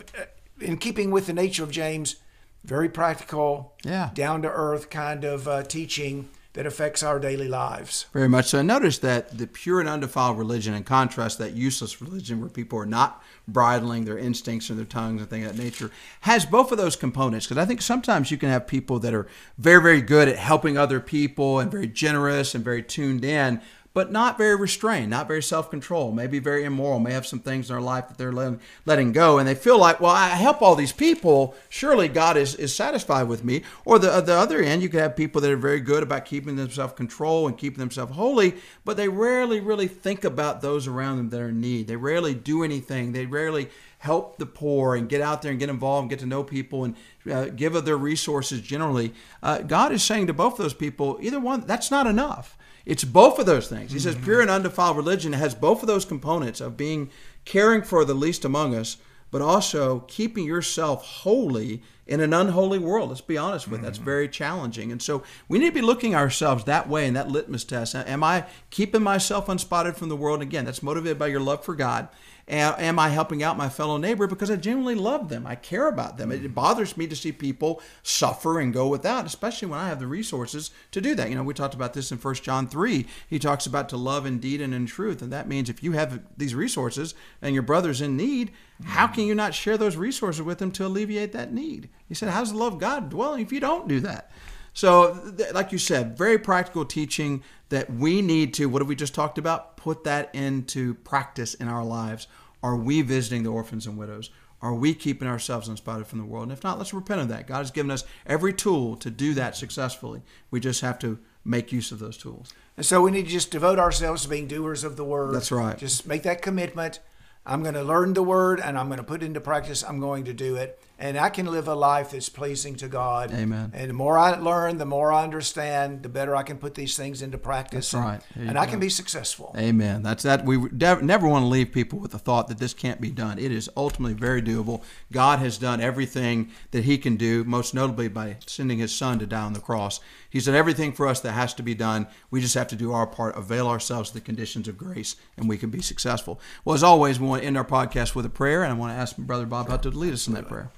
in 0.60 0.76
keeping 0.76 1.10
with 1.10 1.26
the 1.26 1.32
nature 1.32 1.64
of 1.64 1.70
James, 1.70 2.16
very 2.64 2.88
practical, 2.88 3.74
yeah. 3.84 4.10
down 4.14 4.42
to 4.42 4.48
earth 4.48 4.90
kind 4.90 5.24
of 5.24 5.48
uh, 5.48 5.62
teaching 5.62 6.28
that 6.54 6.66
affects 6.66 7.02
our 7.02 7.18
daily 7.18 7.48
lives. 7.48 8.06
Very 8.12 8.28
much 8.28 8.46
so. 8.46 8.58
I 8.58 8.62
notice 8.62 8.98
that 8.98 9.38
the 9.38 9.46
pure 9.46 9.80
and 9.80 9.88
undefiled 9.88 10.36
religion, 10.36 10.74
in 10.74 10.84
contrast 10.84 11.38
that 11.38 11.54
useless 11.54 12.02
religion 12.02 12.40
where 12.40 12.50
people 12.50 12.78
are 12.78 12.86
not 12.86 13.22
bridling 13.48 14.04
their 14.04 14.18
instincts 14.18 14.68
and 14.68 14.78
their 14.78 14.84
tongues 14.84 15.22
and 15.22 15.30
things 15.30 15.46
of 15.46 15.56
that 15.56 15.62
nature, 15.62 15.90
has 16.22 16.44
both 16.44 16.70
of 16.70 16.78
those 16.78 16.94
components. 16.94 17.46
Because 17.46 17.62
I 17.62 17.64
think 17.64 17.80
sometimes 17.80 18.30
you 18.30 18.36
can 18.36 18.50
have 18.50 18.66
people 18.66 18.98
that 18.98 19.14
are 19.14 19.26
very, 19.56 19.82
very 19.82 20.02
good 20.02 20.28
at 20.28 20.36
helping 20.36 20.76
other 20.76 21.00
people 21.00 21.58
and 21.58 21.70
very 21.70 21.86
generous 21.86 22.54
and 22.54 22.62
very 22.62 22.82
tuned 22.82 23.24
in, 23.24 23.62
but 23.94 24.10
not 24.10 24.38
very 24.38 24.56
restrained, 24.56 25.10
not 25.10 25.28
very 25.28 25.42
self 25.42 25.70
controlled, 25.70 26.16
maybe 26.16 26.38
very 26.38 26.64
immoral, 26.64 26.98
may 26.98 27.12
have 27.12 27.26
some 27.26 27.40
things 27.40 27.68
in 27.68 27.74
their 27.74 27.82
life 27.82 28.08
that 28.08 28.18
they're 28.18 28.32
letting, 28.32 28.60
letting 28.86 29.12
go. 29.12 29.38
And 29.38 29.46
they 29.46 29.54
feel 29.54 29.78
like, 29.78 30.00
well, 30.00 30.12
I 30.12 30.28
help 30.28 30.62
all 30.62 30.74
these 30.74 30.92
people. 30.92 31.54
Surely 31.68 32.08
God 32.08 32.36
is, 32.36 32.54
is 32.54 32.74
satisfied 32.74 33.24
with 33.24 33.44
me. 33.44 33.62
Or 33.84 33.98
the, 33.98 34.20
the 34.20 34.34
other 34.34 34.60
end, 34.62 34.82
you 34.82 34.88
could 34.88 35.00
have 35.00 35.16
people 35.16 35.40
that 35.40 35.50
are 35.50 35.56
very 35.56 35.80
good 35.80 36.02
about 36.02 36.24
keeping 36.24 36.56
themselves 36.56 36.94
control 36.94 37.46
and 37.46 37.58
keeping 37.58 37.80
themselves 37.80 38.14
holy, 38.14 38.54
but 38.84 38.96
they 38.96 39.08
rarely 39.08 39.60
really 39.60 39.88
think 39.88 40.24
about 40.24 40.62
those 40.62 40.86
around 40.86 41.18
them 41.18 41.30
that 41.30 41.40
are 41.40 41.48
in 41.48 41.60
need. 41.60 41.86
They 41.86 41.96
rarely 41.96 42.34
do 42.34 42.64
anything. 42.64 43.12
They 43.12 43.26
rarely 43.26 43.68
help 43.98 44.36
the 44.38 44.46
poor 44.46 44.96
and 44.96 45.08
get 45.08 45.20
out 45.20 45.42
there 45.42 45.52
and 45.52 45.60
get 45.60 45.68
involved 45.68 46.02
and 46.02 46.10
get 46.10 46.18
to 46.18 46.26
know 46.26 46.42
people 46.42 46.84
and 46.84 46.96
uh, 47.30 47.44
give 47.44 47.76
of 47.76 47.84
their 47.84 47.96
resources 47.96 48.60
generally. 48.60 49.14
Uh, 49.42 49.58
God 49.58 49.92
is 49.92 50.02
saying 50.02 50.26
to 50.26 50.32
both 50.32 50.56
those 50.56 50.74
people, 50.74 51.18
either 51.20 51.38
one, 51.38 51.60
that's 51.66 51.90
not 51.90 52.08
enough. 52.08 52.56
It's 52.84 53.04
both 53.04 53.38
of 53.38 53.46
those 53.46 53.68
things. 53.68 53.92
He 53.92 53.98
says 53.98 54.14
mm-hmm. 54.14 54.24
pure 54.24 54.40
and 54.40 54.50
undefiled 54.50 54.96
religion 54.96 55.32
has 55.34 55.54
both 55.54 55.82
of 55.82 55.86
those 55.86 56.04
components 56.04 56.60
of 56.60 56.76
being 56.76 57.10
caring 57.44 57.82
for 57.82 58.04
the 58.04 58.14
least 58.14 58.44
among 58.44 58.74
us, 58.74 58.96
but 59.30 59.42
also 59.42 60.00
keeping 60.00 60.44
yourself 60.44 61.04
holy 61.04 61.82
in 62.06 62.20
an 62.20 62.34
unholy 62.34 62.78
world. 62.78 63.08
Let's 63.08 63.20
be 63.20 63.38
honest 63.38 63.68
with 63.68 63.82
that's 63.82 63.98
mm-hmm. 63.98 64.04
very 64.04 64.28
challenging. 64.28 64.90
And 64.90 65.00
so 65.00 65.22
we 65.48 65.58
need 65.58 65.66
to 65.66 65.72
be 65.72 65.80
looking 65.80 66.14
ourselves 66.14 66.64
that 66.64 66.88
way 66.88 67.06
in 67.06 67.14
that 67.14 67.28
litmus 67.28 67.64
test. 67.64 67.94
Am 67.94 68.24
I 68.24 68.44
keeping 68.70 69.02
myself 69.02 69.48
unspotted 69.48 69.96
from 69.96 70.08
the 70.08 70.16
world? 70.16 70.40
And 70.40 70.48
again, 70.48 70.64
that's 70.64 70.82
motivated 70.82 71.18
by 71.18 71.28
your 71.28 71.40
love 71.40 71.64
for 71.64 71.74
God 71.74 72.08
Am 72.48 72.98
I 72.98 73.08
helping 73.08 73.42
out 73.42 73.56
my 73.56 73.68
fellow 73.68 73.96
neighbor 73.96 74.26
because 74.26 74.50
I 74.50 74.56
genuinely 74.56 74.96
love 74.96 75.28
them? 75.28 75.46
I 75.46 75.54
care 75.54 75.88
about 75.88 76.18
them. 76.18 76.32
It 76.32 76.54
bothers 76.54 76.96
me 76.96 77.06
to 77.06 77.14
see 77.14 77.30
people 77.30 77.80
suffer 78.02 78.58
and 78.58 78.74
go 78.74 78.88
without, 78.88 79.26
especially 79.26 79.68
when 79.68 79.78
I 79.78 79.88
have 79.88 80.00
the 80.00 80.08
resources 80.08 80.72
to 80.90 81.00
do 81.00 81.14
that. 81.14 81.28
You 81.28 81.36
know, 81.36 81.44
we 81.44 81.54
talked 81.54 81.74
about 81.74 81.94
this 81.94 82.10
in 82.10 82.18
1 82.18 82.34
John 82.36 82.66
3. 82.66 83.06
He 83.28 83.38
talks 83.38 83.66
about 83.66 83.88
to 83.90 83.96
love 83.96 84.26
in 84.26 84.38
deed 84.38 84.60
and 84.60 84.74
in 84.74 84.86
truth. 84.86 85.22
And 85.22 85.32
that 85.32 85.48
means 85.48 85.70
if 85.70 85.82
you 85.82 85.92
have 85.92 86.20
these 86.36 86.54
resources 86.54 87.14
and 87.40 87.54
your 87.54 87.62
brother's 87.62 88.00
in 88.00 88.16
need, 88.16 88.50
how 88.84 89.06
can 89.06 89.24
you 89.24 89.34
not 89.34 89.54
share 89.54 89.78
those 89.78 89.96
resources 89.96 90.42
with 90.42 90.58
them 90.58 90.72
to 90.72 90.86
alleviate 90.86 91.32
that 91.32 91.52
need? 91.52 91.88
He 92.08 92.14
said, 92.14 92.30
How's 92.30 92.50
the 92.50 92.58
love 92.58 92.74
of 92.74 92.80
God 92.80 93.08
dwelling 93.08 93.40
if 93.42 93.52
you 93.52 93.60
don't 93.60 93.86
do 93.86 94.00
that? 94.00 94.30
So, 94.74 95.34
like 95.52 95.72
you 95.72 95.78
said, 95.78 96.16
very 96.16 96.38
practical 96.38 96.84
teaching 96.84 97.42
that 97.68 97.92
we 97.92 98.22
need 98.22 98.54
to, 98.54 98.66
what 98.66 98.80
have 98.80 98.88
we 98.88 98.96
just 98.96 99.14
talked 99.14 99.38
about? 99.38 99.76
Put 99.76 100.04
that 100.04 100.34
into 100.34 100.94
practice 100.94 101.54
in 101.54 101.68
our 101.68 101.84
lives. 101.84 102.26
Are 102.62 102.76
we 102.76 103.02
visiting 103.02 103.42
the 103.42 103.50
orphans 103.50 103.86
and 103.86 103.98
widows? 103.98 104.30
Are 104.62 104.74
we 104.74 104.94
keeping 104.94 105.26
ourselves 105.26 105.68
unspotted 105.68 106.06
from 106.06 106.20
the 106.20 106.24
world? 106.24 106.44
And 106.44 106.52
if 106.52 106.62
not, 106.62 106.78
let's 106.78 106.94
repent 106.94 107.20
of 107.20 107.28
that. 107.28 107.48
God 107.48 107.58
has 107.58 107.72
given 107.72 107.90
us 107.90 108.04
every 108.24 108.52
tool 108.52 108.96
to 108.98 109.10
do 109.10 109.34
that 109.34 109.56
successfully. 109.56 110.22
We 110.50 110.60
just 110.60 110.80
have 110.82 111.00
to 111.00 111.18
make 111.44 111.72
use 111.72 111.90
of 111.90 111.98
those 111.98 112.16
tools. 112.16 112.54
And 112.76 112.86
so 112.86 113.02
we 113.02 113.10
need 113.10 113.26
to 113.26 113.32
just 113.32 113.50
devote 113.50 113.80
ourselves 113.80 114.22
to 114.22 114.28
being 114.28 114.46
doers 114.46 114.84
of 114.84 114.96
the 114.96 115.04
word. 115.04 115.34
That's 115.34 115.50
right. 115.50 115.76
Just 115.76 116.06
make 116.06 116.22
that 116.22 116.42
commitment. 116.42 117.00
I'm 117.44 117.62
going 117.62 117.74
to 117.74 117.82
learn 117.82 118.14
the 118.14 118.22
word 118.22 118.60
and 118.60 118.78
I'm 118.78 118.86
going 118.86 118.98
to 118.98 119.04
put 119.04 119.22
it 119.22 119.26
into 119.26 119.40
practice. 119.40 119.82
I'm 119.82 119.98
going 119.98 120.24
to 120.24 120.32
do 120.32 120.54
it 120.54 120.80
and 120.98 121.18
I 121.18 121.30
can 121.30 121.46
live 121.46 121.66
a 121.66 121.74
life 121.74 122.12
that's 122.12 122.28
pleasing 122.28 122.76
to 122.76 122.88
God. 122.88 123.32
Amen. 123.32 123.72
And 123.74 123.90
the 123.90 123.94
more 123.94 124.16
I 124.16 124.36
learn, 124.36 124.78
the 124.78 124.86
more 124.86 125.12
I 125.12 125.24
understand, 125.24 126.02
the 126.02 126.08
better 126.08 126.36
I 126.36 126.44
can 126.44 126.58
put 126.58 126.74
these 126.74 126.96
things 126.96 127.22
into 127.22 127.38
practice. 127.38 127.90
That's 127.90 128.04
right. 128.04 128.20
And, 128.34 128.50
and 128.50 128.58
I 128.58 128.66
can 128.66 128.78
be 128.78 128.88
successful. 128.88 129.54
Amen. 129.58 130.02
That's 130.02 130.22
that. 130.22 130.44
We 130.44 130.58
never 130.58 131.26
want 131.26 131.42
to 131.42 131.48
leave 131.48 131.72
people 131.72 131.98
with 131.98 132.12
the 132.12 132.18
thought 132.18 132.48
that 132.48 132.58
this 132.58 132.72
can't 132.72 133.00
be 133.00 133.10
done. 133.10 133.38
It 133.38 133.50
is 133.50 133.68
ultimately 133.76 134.14
very 134.14 134.40
doable. 134.40 134.82
God 135.10 135.40
has 135.40 135.58
done 135.58 135.80
everything 135.80 136.50
that 136.70 136.84
He 136.84 136.98
can 136.98 137.16
do, 137.16 137.42
most 137.44 137.74
notably 137.74 138.08
by 138.08 138.36
sending 138.46 138.78
His 138.78 138.94
Son 138.94 139.18
to 139.18 139.26
die 139.26 139.42
on 139.42 139.54
the 139.54 139.60
cross. 139.60 140.00
He's 140.30 140.46
done 140.46 140.54
everything 140.54 140.92
for 140.92 141.08
us 141.08 141.20
that 141.20 141.32
has 141.32 141.52
to 141.54 141.62
be 141.62 141.74
done. 141.74 142.06
We 142.30 142.40
just 142.40 142.54
have 142.54 142.68
to 142.68 142.76
do 142.76 142.92
our 142.92 143.06
part, 143.06 143.36
avail 143.36 143.66
ourselves 143.66 144.10
of 144.10 144.14
the 144.14 144.20
conditions 144.20 144.68
of 144.68 144.78
grace, 144.78 145.16
and 145.36 145.48
we 145.48 145.58
can 145.58 145.70
be 145.70 145.82
successful. 145.82 146.40
Well, 146.64 146.74
as 146.74 146.82
always, 146.82 147.18
we 147.18 147.26
want 147.26 147.42
to 147.42 147.46
end 147.46 147.58
our 147.58 147.64
podcast 147.64 148.14
with 148.14 148.24
a 148.24 148.30
prayer, 148.30 148.62
and 148.62 148.72
I 148.72 148.76
want 148.76 148.92
to 148.92 148.98
ask 148.98 149.16
Brother 149.16 149.46
Bob 149.46 149.68
Hutto 149.68 149.92
lead 149.92 150.12
us 150.12 150.28
in 150.28 150.34
that 150.34 150.48
prayer. 150.48 150.70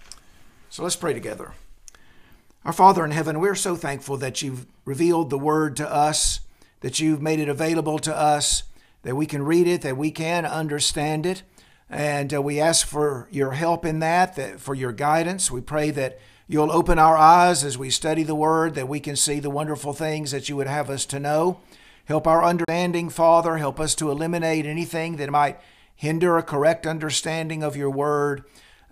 So 0.75 0.83
let's 0.83 0.97
pray 0.97 1.15
together. 1.15 1.53
Our 2.65 2.73
Father 2.73 3.05
in 3.05 3.13
heaven, 3.13 3.39
we're 3.39 3.55
so 3.55 3.77
thankful 3.77 4.17
that 4.17 4.43
you've 4.43 4.67
revealed 4.85 5.31
the 5.31 5.39
word 5.39 5.77
to 5.77 5.89
us, 5.89 6.41
that 6.81 6.99
you've 6.99 7.23
made 7.23 7.39
it 7.39 7.49
available 7.49 8.01
to 8.01 8.13
us, 8.13 8.65
that 9.05 9.15
we 9.15 9.25
can 9.25 9.45
read 9.45 9.69
it, 9.69 9.83
that 9.83 9.97
we 9.97 10.11
can 10.11 10.45
understand 10.45 11.27
it. 11.27 11.45
And 11.89 12.35
uh, 12.35 12.43
we 12.43 12.59
ask 12.59 12.89
for 12.89 13.29
your 13.31 13.53
help 13.53 13.85
in 13.85 14.01
that, 14.01 14.35
that, 14.35 14.59
for 14.59 14.75
your 14.75 14.91
guidance. 14.91 15.49
We 15.49 15.61
pray 15.61 15.93
that 15.93 16.19
you'll 16.49 16.73
open 16.73 16.99
our 16.99 17.17
eyes 17.17 17.63
as 17.63 17.79
we 17.79 17.89
study 17.89 18.25
the 18.25 18.35
word, 18.35 18.75
that 18.75 18.89
we 18.89 18.99
can 18.99 19.15
see 19.15 19.39
the 19.39 19.51
wonderful 19.51 19.93
things 19.93 20.33
that 20.33 20.49
you 20.49 20.57
would 20.57 20.67
have 20.67 20.91
us 20.91 21.07
to 21.07 21.21
know. 21.21 21.61
Help 22.07 22.27
our 22.27 22.43
understanding, 22.43 23.11
Father. 23.11 23.59
Help 23.59 23.79
us 23.79 23.95
to 23.95 24.11
eliminate 24.11 24.67
anything 24.67 25.19
that 25.19 25.31
might 25.31 25.61
hinder 25.95 26.37
a 26.37 26.43
correct 26.43 26.85
understanding 26.85 27.63
of 27.63 27.77
your 27.77 27.91
word. 27.91 28.43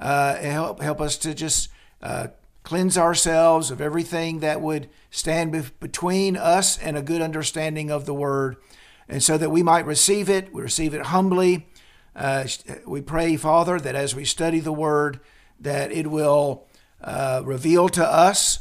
Uh, 0.02 0.34
help, 0.34 0.82
help 0.82 1.00
us 1.00 1.16
to 1.16 1.32
just 1.32 1.68
uh, 2.02 2.26
cleanse 2.64 2.98
ourselves 2.98 3.70
of 3.70 3.80
everything 3.80 4.40
that 4.40 4.60
would 4.60 4.88
stand 5.12 5.52
be- 5.52 5.62
between 5.78 6.36
us 6.36 6.76
and 6.78 6.96
a 6.96 7.02
good 7.02 7.22
understanding 7.22 7.88
of 7.88 8.04
the 8.04 8.12
word. 8.12 8.56
And 9.08 9.22
so 9.22 9.38
that 9.38 9.50
we 9.50 9.62
might 9.62 9.86
receive 9.86 10.28
it, 10.28 10.52
we 10.52 10.60
receive 10.60 10.92
it 10.92 11.06
humbly. 11.06 11.68
Uh, 12.16 12.48
we 12.84 13.00
pray, 13.00 13.36
Father, 13.36 13.78
that 13.78 13.94
as 13.94 14.12
we 14.12 14.24
study 14.24 14.58
the 14.58 14.72
word, 14.72 15.20
that 15.60 15.92
it 15.92 16.08
will 16.08 16.66
uh, 17.00 17.42
reveal 17.44 17.88
to 17.90 18.04
us 18.04 18.58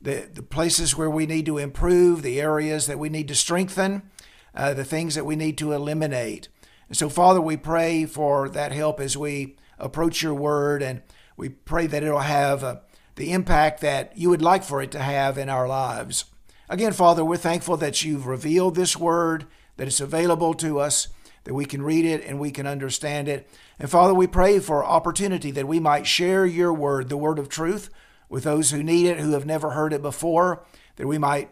the, 0.00 0.28
the 0.32 0.42
places 0.42 0.96
where 0.96 1.10
we 1.10 1.26
need 1.26 1.46
to 1.46 1.58
improve, 1.58 2.22
the 2.22 2.40
areas 2.40 2.86
that 2.86 3.00
we 3.00 3.08
need 3.08 3.26
to 3.26 3.34
strengthen, 3.34 4.08
uh, 4.54 4.72
the 4.72 4.84
things 4.84 5.16
that 5.16 5.26
we 5.26 5.34
need 5.34 5.58
to 5.58 5.72
eliminate. 5.72 6.48
And 6.88 6.96
so, 6.96 7.08
Father, 7.08 7.40
we 7.40 7.56
pray 7.56 8.06
for 8.06 8.48
that 8.50 8.70
help 8.70 9.00
as 9.00 9.16
we 9.16 9.56
approach 9.78 10.22
your 10.22 10.34
word, 10.34 10.82
and 10.82 11.02
we 11.36 11.48
pray 11.48 11.86
that 11.86 12.02
it'll 12.02 12.20
have 12.20 12.64
uh, 12.64 12.76
the 13.16 13.32
impact 13.32 13.80
that 13.80 14.16
you 14.16 14.30
would 14.30 14.42
like 14.42 14.62
for 14.62 14.82
it 14.82 14.90
to 14.92 14.98
have 14.98 15.38
in 15.38 15.48
our 15.48 15.68
lives. 15.68 16.24
Again, 16.68 16.92
Father, 16.92 17.24
we're 17.24 17.36
thankful 17.36 17.76
that 17.76 18.04
you've 18.04 18.26
revealed 18.26 18.74
this 18.74 18.96
word, 18.96 19.46
that 19.76 19.86
it's 19.86 20.00
available 20.00 20.54
to 20.54 20.80
us, 20.80 21.08
that 21.44 21.54
we 21.54 21.64
can 21.64 21.82
read 21.82 22.04
it 22.04 22.24
and 22.24 22.40
we 22.40 22.50
can 22.50 22.66
understand 22.66 23.28
it. 23.28 23.48
And 23.78 23.88
Father, 23.88 24.12
we 24.12 24.26
pray 24.26 24.58
for 24.58 24.84
opportunity 24.84 25.52
that 25.52 25.68
we 25.68 25.78
might 25.78 26.06
share 26.06 26.44
your 26.44 26.72
word, 26.72 27.08
the 27.08 27.16
word 27.16 27.38
of 27.38 27.48
truth, 27.48 27.88
with 28.28 28.42
those 28.42 28.72
who 28.72 28.82
need 28.82 29.06
it, 29.06 29.20
who 29.20 29.32
have 29.32 29.46
never 29.46 29.70
heard 29.70 29.92
it 29.92 30.02
before, 30.02 30.64
that 30.96 31.06
we 31.06 31.18
might 31.18 31.50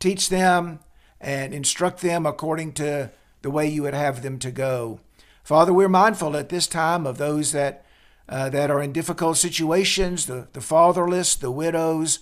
teach 0.00 0.28
them 0.28 0.80
and 1.20 1.54
instruct 1.54 2.00
them 2.00 2.26
according 2.26 2.72
to 2.72 3.10
the 3.42 3.50
way 3.50 3.68
you 3.68 3.82
would 3.82 3.94
have 3.94 4.22
them 4.22 4.38
to 4.40 4.50
go. 4.50 4.98
Father, 5.46 5.72
we're 5.72 5.88
mindful 5.88 6.36
at 6.36 6.48
this 6.48 6.66
time 6.66 7.06
of 7.06 7.18
those 7.18 7.52
that 7.52 7.84
uh, 8.28 8.50
that 8.50 8.68
are 8.68 8.82
in 8.82 8.90
difficult 8.90 9.36
situations, 9.36 10.26
the, 10.26 10.48
the 10.52 10.60
fatherless, 10.60 11.36
the 11.36 11.52
widows, 11.52 12.18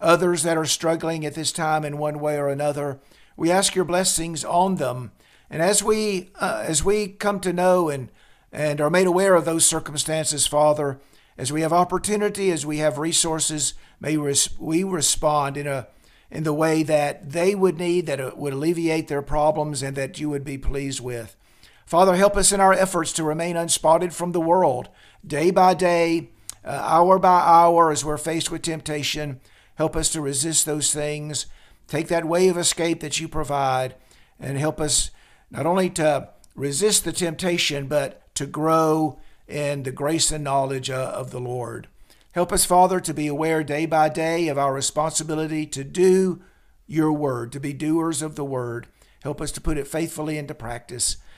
others 0.00 0.44
that 0.44 0.56
are 0.56 0.64
struggling 0.64 1.26
at 1.26 1.34
this 1.34 1.50
time 1.50 1.84
in 1.84 1.98
one 1.98 2.20
way 2.20 2.38
or 2.38 2.46
another. 2.46 3.00
We 3.36 3.50
ask 3.50 3.74
your 3.74 3.84
blessings 3.84 4.44
on 4.44 4.76
them. 4.76 5.10
And 5.50 5.60
as 5.60 5.82
we 5.82 6.30
uh, 6.36 6.62
as 6.64 6.84
we 6.84 7.08
come 7.08 7.40
to 7.40 7.52
know 7.52 7.88
and 7.88 8.12
and 8.52 8.80
are 8.80 8.90
made 8.90 9.08
aware 9.08 9.34
of 9.34 9.44
those 9.44 9.66
circumstances, 9.66 10.46
Father, 10.46 11.00
as 11.36 11.50
we 11.50 11.62
have 11.62 11.72
opportunity, 11.72 12.52
as 12.52 12.64
we 12.64 12.78
have 12.78 12.96
resources, 12.96 13.74
may 13.98 14.16
we 14.16 14.84
respond 14.84 15.56
in 15.56 15.66
a 15.66 15.88
in 16.30 16.44
the 16.44 16.54
way 16.54 16.84
that 16.84 17.32
they 17.32 17.56
would 17.56 17.76
need, 17.76 18.06
that 18.06 18.38
would 18.38 18.52
alleviate 18.52 19.08
their 19.08 19.20
problems, 19.20 19.82
and 19.82 19.96
that 19.96 20.20
you 20.20 20.30
would 20.30 20.44
be 20.44 20.58
pleased 20.58 21.00
with. 21.00 21.34
Father, 21.88 22.16
help 22.16 22.36
us 22.36 22.52
in 22.52 22.60
our 22.60 22.74
efforts 22.74 23.14
to 23.14 23.24
remain 23.24 23.56
unspotted 23.56 24.12
from 24.12 24.32
the 24.32 24.42
world, 24.42 24.90
day 25.26 25.50
by 25.50 25.72
day, 25.72 26.28
uh, 26.62 26.68
hour 26.68 27.18
by 27.18 27.40
hour, 27.40 27.90
as 27.90 28.04
we're 28.04 28.18
faced 28.18 28.50
with 28.50 28.60
temptation. 28.60 29.40
Help 29.76 29.96
us 29.96 30.10
to 30.10 30.20
resist 30.20 30.66
those 30.66 30.92
things. 30.92 31.46
Take 31.86 32.08
that 32.08 32.26
way 32.26 32.48
of 32.48 32.58
escape 32.58 33.00
that 33.00 33.18
you 33.20 33.26
provide, 33.26 33.94
and 34.38 34.58
help 34.58 34.82
us 34.82 35.10
not 35.50 35.64
only 35.64 35.88
to 35.88 36.28
resist 36.54 37.06
the 37.06 37.12
temptation, 37.12 37.86
but 37.86 38.34
to 38.34 38.44
grow 38.44 39.18
in 39.46 39.84
the 39.84 39.90
grace 39.90 40.30
and 40.30 40.44
knowledge 40.44 40.90
uh, 40.90 41.12
of 41.14 41.30
the 41.30 41.40
Lord. 41.40 41.88
Help 42.32 42.52
us, 42.52 42.66
Father, 42.66 43.00
to 43.00 43.14
be 43.14 43.28
aware 43.28 43.64
day 43.64 43.86
by 43.86 44.10
day 44.10 44.48
of 44.48 44.58
our 44.58 44.74
responsibility 44.74 45.64
to 45.64 45.84
do 45.84 46.42
your 46.86 47.14
word, 47.14 47.50
to 47.52 47.60
be 47.60 47.72
doers 47.72 48.20
of 48.20 48.36
the 48.36 48.44
word. 48.44 48.88
Help 49.22 49.40
us 49.40 49.50
to 49.52 49.60
put 49.62 49.78
it 49.78 49.88
faithfully 49.88 50.36
into 50.36 50.54
practice. 50.54 51.16